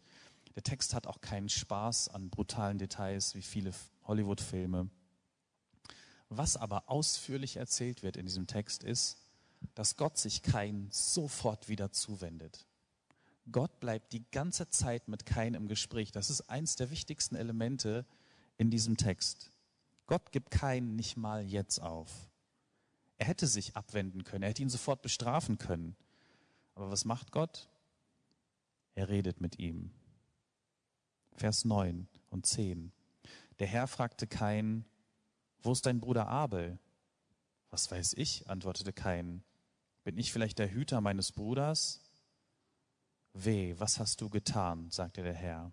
Der 0.55 0.63
Text 0.63 0.93
hat 0.93 1.07
auch 1.07 1.21
keinen 1.21 1.49
Spaß 1.49 2.09
an 2.09 2.29
brutalen 2.29 2.77
Details 2.77 3.35
wie 3.35 3.41
viele 3.41 3.73
Hollywood-Filme. 4.05 4.89
Was 6.29 6.57
aber 6.57 6.89
ausführlich 6.89 7.57
erzählt 7.57 8.03
wird 8.03 8.17
in 8.17 8.25
diesem 8.25 8.47
Text 8.47 8.83
ist, 8.83 9.17
dass 9.75 9.95
Gott 9.97 10.17
sich 10.17 10.41
Kain 10.41 10.87
sofort 10.91 11.69
wieder 11.69 11.91
zuwendet. 11.91 12.65
Gott 13.51 13.79
bleibt 13.79 14.13
die 14.13 14.23
ganze 14.31 14.69
Zeit 14.69 15.07
mit 15.07 15.25
Kain 15.25 15.53
im 15.53 15.67
Gespräch. 15.67 16.11
Das 16.11 16.29
ist 16.29 16.41
eins 16.49 16.75
der 16.75 16.89
wichtigsten 16.89 17.35
Elemente 17.35 18.05
in 18.57 18.69
diesem 18.69 18.97
Text. 18.97 19.51
Gott 20.05 20.31
gibt 20.31 20.51
Kain 20.51 20.95
nicht 20.95 21.17
mal 21.17 21.45
jetzt 21.45 21.79
auf. 21.79 22.09
Er 23.17 23.27
hätte 23.27 23.47
sich 23.47 23.75
abwenden 23.75 24.23
können, 24.23 24.43
er 24.43 24.49
hätte 24.49 24.61
ihn 24.61 24.69
sofort 24.69 25.01
bestrafen 25.01 25.57
können. 25.57 25.95
Aber 26.75 26.91
was 26.91 27.05
macht 27.05 27.31
Gott? 27.31 27.69
Er 28.95 29.09
redet 29.09 29.41
mit 29.41 29.59
ihm. 29.59 29.91
Vers 31.35 31.65
9 31.65 32.07
und 32.29 32.45
10. 32.45 32.91
Der 33.59 33.67
Herr 33.67 33.87
fragte 33.87 34.27
Kain, 34.27 34.85
wo 35.61 35.71
ist 35.71 35.85
dein 35.85 35.99
Bruder 35.99 36.27
Abel? 36.27 36.77
Was 37.69 37.89
weiß 37.89 38.13
ich, 38.13 38.49
antwortete 38.49 38.93
Kain. 38.93 39.43
Bin 40.03 40.17
ich 40.17 40.31
vielleicht 40.31 40.59
der 40.59 40.71
Hüter 40.71 41.01
meines 41.01 41.31
Bruders? 41.31 42.01
Weh, 43.33 43.73
was 43.77 43.99
hast 43.99 44.21
du 44.21 44.29
getan? 44.29 44.91
sagte 44.91 45.23
der 45.23 45.33
Herr. 45.33 45.71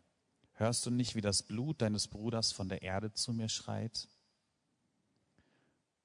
Hörst 0.52 0.86
du 0.86 0.90
nicht, 0.90 1.14
wie 1.14 1.20
das 1.20 1.42
Blut 1.42 1.82
deines 1.82 2.06
Bruders 2.06 2.52
von 2.52 2.68
der 2.68 2.82
Erde 2.82 3.12
zu 3.12 3.32
mir 3.32 3.48
schreit? 3.48 4.08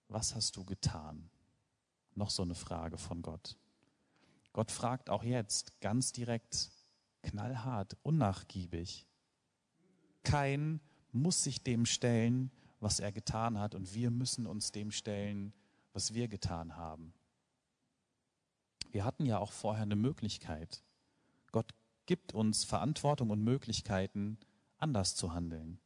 Was 0.07 0.35
hast 0.35 0.55
du 0.55 0.63
getan? 0.65 1.29
Noch 2.13 2.29
so 2.29 2.43
eine 2.43 2.55
Frage 2.55 2.97
von 2.97 3.21
Gott. 3.21 3.57
Gott 4.55 4.71
fragt 4.71 5.09
auch 5.09 5.25
jetzt 5.25 5.81
ganz 5.81 6.13
direkt, 6.13 6.71
knallhart, 7.23 7.97
unnachgiebig. 8.03 9.05
Kein 10.23 10.79
muss 11.11 11.43
sich 11.43 11.61
dem 11.61 11.85
stellen, 11.85 12.51
was 12.79 13.01
er 13.01 13.11
getan 13.11 13.59
hat, 13.59 13.75
und 13.75 13.93
wir 13.93 14.11
müssen 14.11 14.47
uns 14.47 14.71
dem 14.71 14.91
stellen, 14.91 15.51
was 15.91 16.13
wir 16.13 16.29
getan 16.29 16.77
haben. 16.77 17.13
Wir 18.91 19.03
hatten 19.03 19.25
ja 19.25 19.39
auch 19.39 19.51
vorher 19.51 19.83
eine 19.83 19.97
Möglichkeit. 19.97 20.85
Gott 21.51 21.73
gibt 22.05 22.33
uns 22.33 22.63
Verantwortung 22.63 23.31
und 23.31 23.43
Möglichkeiten, 23.43 24.37
anders 24.77 25.15
zu 25.15 25.33
handeln 25.33 25.81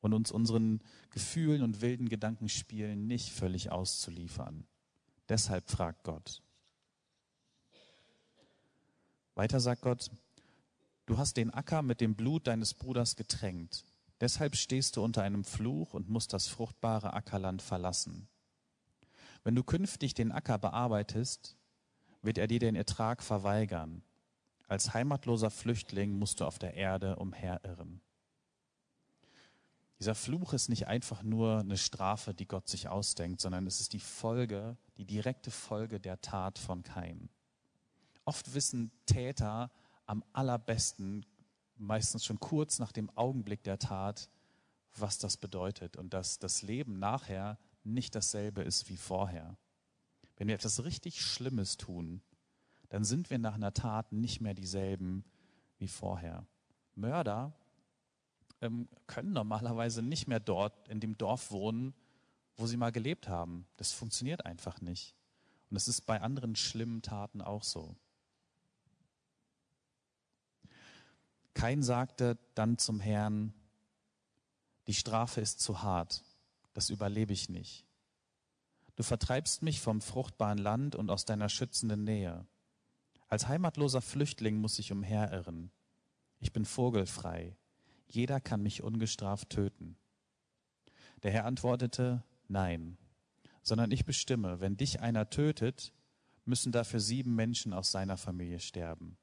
und 0.00 0.14
uns 0.14 0.32
unseren 0.32 0.82
Gefühlen 1.10 1.62
und 1.62 1.82
wilden 1.82 2.08
Gedankenspielen 2.08 3.06
nicht 3.06 3.28
völlig 3.28 3.70
auszuliefern. 3.70 4.66
Deshalb 5.28 5.68
fragt 5.68 6.04
Gott. 6.04 6.40
Weiter 9.38 9.60
sagt 9.60 9.82
Gott, 9.82 10.10
du 11.06 11.16
hast 11.16 11.36
den 11.36 11.54
Acker 11.54 11.82
mit 11.82 12.00
dem 12.00 12.16
Blut 12.16 12.48
deines 12.48 12.74
Bruders 12.74 13.14
getränkt. 13.14 13.84
Deshalb 14.20 14.56
stehst 14.56 14.96
du 14.96 15.04
unter 15.04 15.22
einem 15.22 15.44
Fluch 15.44 15.94
und 15.94 16.08
musst 16.08 16.32
das 16.32 16.48
fruchtbare 16.48 17.12
Ackerland 17.12 17.62
verlassen. 17.62 18.26
Wenn 19.44 19.54
du 19.54 19.62
künftig 19.62 20.14
den 20.14 20.32
Acker 20.32 20.58
bearbeitest, 20.58 21.54
wird 22.20 22.36
er 22.36 22.48
dir 22.48 22.58
den 22.58 22.74
Ertrag 22.74 23.22
verweigern. 23.22 24.02
Als 24.66 24.92
heimatloser 24.92 25.50
Flüchtling 25.50 26.18
musst 26.18 26.40
du 26.40 26.44
auf 26.44 26.58
der 26.58 26.74
Erde 26.74 27.14
umherirren. 27.14 28.00
Dieser 30.00 30.16
Fluch 30.16 30.52
ist 30.52 30.68
nicht 30.68 30.88
einfach 30.88 31.22
nur 31.22 31.60
eine 31.60 31.78
Strafe, 31.78 32.34
die 32.34 32.48
Gott 32.48 32.66
sich 32.66 32.88
ausdenkt, 32.88 33.40
sondern 33.40 33.68
es 33.68 33.78
ist 33.78 33.92
die 33.92 34.00
Folge, 34.00 34.76
die 34.96 35.04
direkte 35.04 35.52
Folge 35.52 36.00
der 36.00 36.20
Tat 36.20 36.58
von 36.58 36.82
Kain. 36.82 37.28
Oft 38.28 38.52
wissen 38.52 38.90
Täter 39.06 39.70
am 40.04 40.22
allerbesten, 40.34 41.24
meistens 41.78 42.26
schon 42.26 42.38
kurz 42.38 42.78
nach 42.78 42.92
dem 42.92 43.08
Augenblick 43.16 43.62
der 43.62 43.78
Tat, 43.78 44.28
was 44.94 45.16
das 45.16 45.38
bedeutet 45.38 45.96
und 45.96 46.12
dass 46.12 46.38
das 46.38 46.60
Leben 46.60 46.98
nachher 46.98 47.58
nicht 47.84 48.14
dasselbe 48.14 48.60
ist 48.60 48.90
wie 48.90 48.98
vorher. 48.98 49.56
Wenn 50.36 50.48
wir 50.48 50.56
etwas 50.56 50.84
richtig 50.84 51.22
Schlimmes 51.22 51.78
tun, 51.78 52.20
dann 52.90 53.02
sind 53.02 53.30
wir 53.30 53.38
nach 53.38 53.54
einer 53.54 53.72
Tat 53.72 54.12
nicht 54.12 54.42
mehr 54.42 54.52
dieselben 54.52 55.24
wie 55.78 55.88
vorher. 55.88 56.46
Mörder 56.96 57.54
ähm, 58.60 58.90
können 59.06 59.32
normalerweise 59.32 60.02
nicht 60.02 60.28
mehr 60.28 60.40
dort 60.40 60.86
in 60.88 61.00
dem 61.00 61.16
Dorf 61.16 61.50
wohnen, 61.50 61.94
wo 62.56 62.66
sie 62.66 62.76
mal 62.76 62.92
gelebt 62.92 63.26
haben. 63.26 63.66
Das 63.78 63.92
funktioniert 63.92 64.44
einfach 64.44 64.82
nicht. 64.82 65.14
Und 65.70 65.78
es 65.78 65.88
ist 65.88 66.02
bei 66.02 66.20
anderen 66.20 66.56
schlimmen 66.56 67.00
Taten 67.00 67.40
auch 67.40 67.62
so. 67.62 67.96
Kein 71.58 71.82
sagte 71.82 72.38
dann 72.54 72.78
zum 72.78 73.00
Herrn, 73.00 73.52
die 74.86 74.94
Strafe 74.94 75.40
ist 75.40 75.58
zu 75.58 75.82
hart, 75.82 76.22
das 76.72 76.88
überlebe 76.88 77.32
ich 77.32 77.48
nicht. 77.48 77.84
Du 78.94 79.02
vertreibst 79.02 79.62
mich 79.62 79.80
vom 79.80 80.00
fruchtbaren 80.00 80.58
Land 80.58 80.94
und 80.94 81.10
aus 81.10 81.24
deiner 81.24 81.48
schützenden 81.48 82.04
Nähe. 82.04 82.46
Als 83.26 83.48
heimatloser 83.48 84.00
Flüchtling 84.00 84.58
muss 84.58 84.78
ich 84.78 84.92
umherirren. 84.92 85.72
Ich 86.38 86.52
bin 86.52 86.64
vogelfrei. 86.64 87.56
Jeder 88.06 88.38
kann 88.38 88.62
mich 88.62 88.84
ungestraft 88.84 89.50
töten. 89.50 89.96
Der 91.24 91.32
Herr 91.32 91.44
antwortete, 91.44 92.22
nein, 92.46 92.98
sondern 93.64 93.90
ich 93.90 94.04
bestimme, 94.04 94.60
wenn 94.60 94.76
dich 94.76 95.00
einer 95.00 95.28
tötet, 95.28 95.92
müssen 96.44 96.70
dafür 96.70 97.00
sieben 97.00 97.34
Menschen 97.34 97.72
aus 97.72 97.90
seiner 97.90 98.16
Familie 98.16 98.60
sterben. 98.60 99.18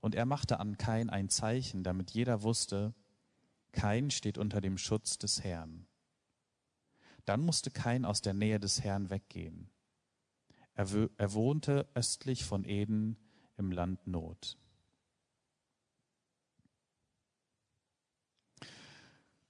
Und 0.00 0.14
er 0.14 0.26
machte 0.26 0.60
an 0.60 0.78
Kain 0.78 1.10
ein 1.10 1.28
Zeichen, 1.28 1.82
damit 1.82 2.12
jeder 2.12 2.42
wusste, 2.42 2.94
Kain 3.72 4.10
steht 4.10 4.38
unter 4.38 4.60
dem 4.60 4.78
Schutz 4.78 5.18
des 5.18 5.42
Herrn. 5.42 5.86
Dann 7.24 7.40
musste 7.40 7.70
Kain 7.70 8.04
aus 8.04 8.20
der 8.22 8.32
Nähe 8.32 8.58
des 8.58 8.82
Herrn 8.82 9.10
weggehen. 9.10 9.70
Er, 10.74 10.86
er 11.16 11.32
wohnte 11.32 11.88
östlich 11.94 12.44
von 12.44 12.64
Eden 12.64 13.18
im 13.56 13.72
Land 13.72 14.06
Not. 14.06 14.56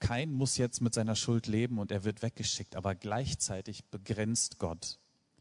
Kain 0.00 0.32
muss 0.32 0.56
jetzt 0.56 0.80
mit 0.80 0.94
seiner 0.94 1.16
Schuld 1.16 1.46
leben 1.46 1.78
und 1.78 1.92
er 1.92 2.04
wird 2.04 2.22
weggeschickt, 2.22 2.76
aber 2.76 2.94
gleichzeitig 2.94 3.84
begrenzt 3.86 4.58
Gott 4.58 4.98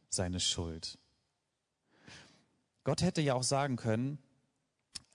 seine 0.10 0.40
Schuld. 0.40 0.98
Gott 2.84 3.02
hätte 3.02 3.22
ja 3.22 3.34
auch 3.34 3.44
sagen 3.44 3.76
können, 3.76 4.18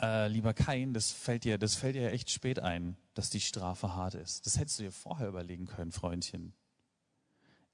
äh, 0.02 0.28
lieber 0.28 0.52
Kain, 0.52 0.92
das 0.92 1.12
fällt 1.12 1.44
dir, 1.44 1.58
das 1.58 1.76
fällt 1.76 1.94
dir 1.94 2.10
echt 2.10 2.30
spät 2.30 2.58
ein, 2.58 2.96
dass 3.14 3.30
die 3.30 3.40
Strafe 3.40 3.94
hart 3.94 4.14
ist. 4.14 4.46
Das 4.46 4.58
hättest 4.58 4.78
du 4.78 4.84
dir 4.84 4.92
vorher 4.92 5.28
überlegen 5.28 5.66
können, 5.66 5.92
Freundchen. 5.92 6.52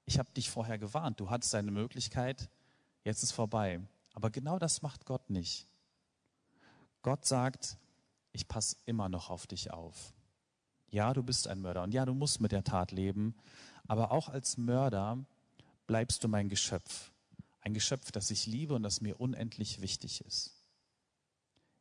Ich 0.05 0.19
habe 0.19 0.31
dich 0.31 0.49
vorher 0.49 0.77
gewarnt. 0.77 1.19
Du 1.19 1.29
hattest 1.29 1.53
eine 1.55 1.71
Möglichkeit, 1.71 2.49
jetzt 3.03 3.23
ist 3.23 3.31
vorbei. 3.31 3.81
Aber 4.13 4.29
genau 4.29 4.59
das 4.59 4.81
macht 4.81 5.05
Gott 5.05 5.29
nicht. 5.29 5.67
Gott 7.01 7.25
sagt, 7.25 7.77
ich 8.31 8.47
passe 8.47 8.77
immer 8.85 9.09
noch 9.09 9.29
auf 9.29 9.47
dich 9.47 9.71
auf. 9.71 10.13
Ja, 10.91 11.13
du 11.13 11.23
bist 11.23 11.47
ein 11.47 11.61
Mörder 11.61 11.83
und 11.83 11.93
ja, 11.93 12.05
du 12.05 12.13
musst 12.13 12.41
mit 12.41 12.51
der 12.51 12.63
Tat 12.63 12.91
leben, 12.91 13.35
aber 13.87 14.11
auch 14.11 14.29
als 14.29 14.57
Mörder 14.57 15.17
bleibst 15.87 16.23
du 16.23 16.27
mein 16.27 16.49
Geschöpf. 16.49 17.11
Ein 17.61 17.73
Geschöpf, 17.73 18.11
das 18.11 18.31
ich 18.31 18.47
liebe 18.47 18.73
und 18.73 18.83
das 18.83 19.01
mir 19.01 19.19
unendlich 19.19 19.81
wichtig 19.81 20.21
ist. 20.21 20.58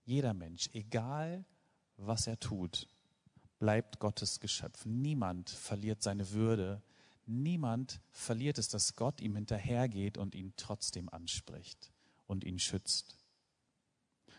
Jeder 0.08 0.32
Mensch, 0.32 0.70
egal 0.72 1.44
was 1.98 2.26
er 2.26 2.40
tut, 2.40 2.88
bleibt 3.58 3.98
Gottes 3.98 4.40
Geschöpf. 4.40 4.86
Niemand 4.86 5.50
verliert 5.50 6.02
seine 6.02 6.30
Würde. 6.30 6.80
Niemand 7.26 8.00
verliert 8.10 8.56
es, 8.56 8.70
dass 8.70 8.96
Gott 8.96 9.20
ihm 9.20 9.34
hinterhergeht 9.34 10.16
und 10.16 10.34
ihn 10.34 10.54
trotzdem 10.56 11.10
anspricht 11.10 11.92
und 12.26 12.42
ihn 12.42 12.58
schützt. 12.58 13.18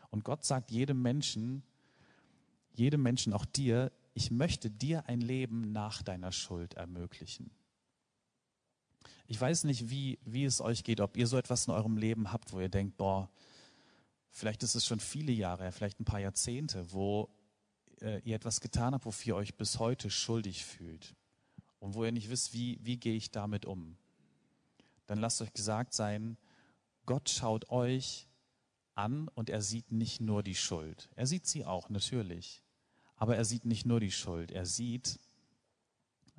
Und 0.09 0.23
Gott 0.23 0.43
sagt 0.43 0.71
jedem 0.71 1.03
Menschen, 1.03 1.61
jedem 2.73 3.03
Menschen, 3.03 3.31
auch 3.31 3.45
dir, 3.45 3.91
ich 4.15 4.31
möchte 4.31 4.71
dir 4.71 5.05
ein 5.05 5.21
Leben 5.21 5.71
nach 5.71 6.01
deiner 6.01 6.31
Schuld 6.31 6.73
ermöglichen. 6.73 7.51
Ich 9.27 9.39
weiß 9.39 9.65
nicht, 9.65 9.91
wie, 9.91 10.17
wie 10.25 10.45
es 10.45 10.61
euch 10.61 10.83
geht, 10.83 10.99
ob 10.99 11.15
ihr 11.15 11.27
so 11.27 11.37
etwas 11.37 11.67
in 11.67 11.73
eurem 11.75 11.95
Leben 11.95 12.31
habt, 12.31 12.53
wo 12.53 12.59
ihr 12.59 12.69
denkt, 12.69 12.97
boah, 12.97 13.29
Vielleicht 14.31 14.63
ist 14.63 14.75
es 14.75 14.85
schon 14.85 14.99
viele 14.99 15.31
Jahre, 15.31 15.71
vielleicht 15.71 15.99
ein 15.99 16.05
paar 16.05 16.19
Jahrzehnte, 16.19 16.91
wo 16.91 17.29
äh, 18.01 18.19
ihr 18.21 18.35
etwas 18.35 18.61
getan 18.61 18.93
habt, 18.93 19.05
wofür 19.05 19.35
ihr 19.35 19.37
euch 19.37 19.55
bis 19.55 19.79
heute 19.79 20.09
schuldig 20.09 20.65
fühlt 20.65 21.15
und 21.79 21.93
wo 21.95 22.05
ihr 22.05 22.11
nicht 22.11 22.29
wisst, 22.29 22.53
wie, 22.53 22.79
wie 22.81 22.97
gehe 22.97 23.15
ich 23.15 23.31
damit 23.31 23.65
um. 23.65 23.97
Dann 25.07 25.19
lasst 25.19 25.41
euch 25.41 25.53
gesagt 25.53 25.93
sein, 25.93 26.37
Gott 27.05 27.29
schaut 27.29 27.69
euch 27.69 28.27
an 28.93 29.27
und 29.29 29.49
er 29.49 29.61
sieht 29.61 29.91
nicht 29.91 30.21
nur 30.21 30.43
die 30.43 30.55
Schuld. 30.55 31.09
Er 31.15 31.25
sieht 31.25 31.47
sie 31.47 31.65
auch, 31.65 31.89
natürlich. 31.89 32.61
Aber 33.15 33.35
er 33.35 33.45
sieht 33.45 33.65
nicht 33.65 33.85
nur 33.85 33.99
die 33.99 34.11
Schuld. 34.11 34.51
Er 34.51 34.65
sieht, 34.65 35.19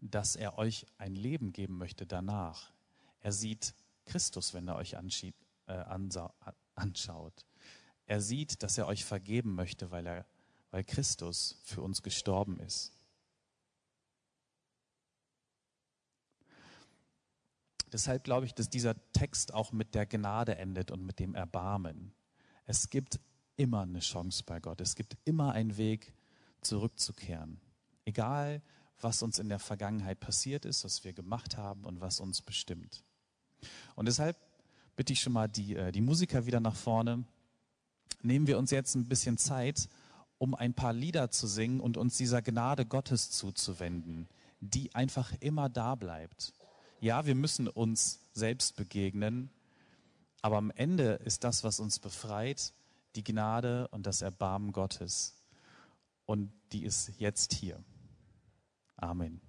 dass 0.00 0.37
er 0.37 0.59
euch 0.59 0.87
ein 0.98 1.14
Leben 1.14 1.53
geben 1.53 1.76
möchte 1.76 2.07
danach. 2.07 2.72
Er 3.20 3.33
sieht 3.33 3.74
Christus, 4.05 4.55
wenn 4.55 4.68
er 4.68 4.76
euch 4.76 4.96
anschaut. 6.74 7.46
Er 8.11 8.20
sieht, 8.20 8.64
dass 8.64 8.77
er 8.77 8.88
euch 8.88 9.05
vergeben 9.05 9.55
möchte, 9.55 9.92
weil, 9.92 10.05
er, 10.05 10.27
weil 10.73 10.83
Christus 10.83 11.61
für 11.62 11.81
uns 11.81 12.03
gestorben 12.03 12.59
ist. 12.59 12.90
Deshalb 17.92 18.25
glaube 18.25 18.46
ich, 18.46 18.53
dass 18.53 18.68
dieser 18.68 18.96
Text 19.12 19.55
auch 19.55 19.70
mit 19.70 19.94
der 19.94 20.07
Gnade 20.07 20.57
endet 20.57 20.90
und 20.90 21.07
mit 21.07 21.20
dem 21.20 21.37
Erbarmen. 21.37 22.12
Es 22.66 22.90
gibt 22.90 23.20
immer 23.55 23.83
eine 23.83 24.01
Chance 24.01 24.42
bei 24.44 24.59
Gott. 24.59 24.81
Es 24.81 24.96
gibt 24.96 25.16
immer 25.25 25.53
einen 25.53 25.77
Weg, 25.77 26.12
zurückzukehren. 26.62 27.61
Egal, 28.07 28.61
was 29.01 29.23
uns 29.23 29.38
in 29.38 29.49
der 29.49 29.61
Vergangenheit 29.61 30.18
passiert 30.18 30.64
ist, 30.64 30.83
was 30.83 31.05
wir 31.05 31.12
gemacht 31.12 31.57
haben 31.57 31.85
und 31.85 32.01
was 32.01 32.18
uns 32.18 32.42
bestimmt. 32.42 33.05
Und 33.94 34.07
deshalb 34.07 34.37
bitte 34.96 35.12
ich 35.12 35.20
schon 35.20 35.33
mal 35.33 35.46
die, 35.46 35.77
äh, 35.77 35.92
die 35.92 36.01
Musiker 36.01 36.44
wieder 36.44 36.59
nach 36.59 36.75
vorne 36.75 37.25
nehmen 38.22 38.46
wir 38.46 38.59
uns 38.59 38.70
jetzt 38.70 38.94
ein 38.94 39.09
bisschen 39.09 39.38
Zeit, 39.38 39.88
um 40.38 40.54
ein 40.54 40.74
paar 40.74 40.92
Lieder 40.92 41.30
zu 41.30 41.46
singen 41.46 41.80
und 41.80 41.96
uns 41.96 42.16
dieser 42.16 42.42
Gnade 42.42 42.87
Gottes 42.87 43.30
zuzuwenden, 43.30 44.28
die 44.61 44.94
einfach 44.94 45.33
immer 45.40 45.68
da 45.68 45.94
bleibt. 45.94 46.52
Ja, 47.00 47.26
wir 47.26 47.35
müssen 47.35 47.68
uns 47.68 48.20
selbst 48.33 48.76
begegnen, 48.76 49.50
aber 50.42 50.56
am 50.56 50.70
Ende 50.70 51.14
ist 51.24 51.44
das, 51.44 51.64
was 51.64 51.80
uns 51.80 51.98
befreit, 51.98 52.72
die 53.16 53.24
Gnade 53.24 53.88
und 53.88 54.06
das 54.06 54.22
Erbarmen 54.22 54.72
Gottes. 54.72 55.35
Und 56.26 56.52
die 56.72 56.85
ist 56.85 57.12
jetzt 57.18 57.52
hier. 57.54 57.83
Amen. 58.96 59.40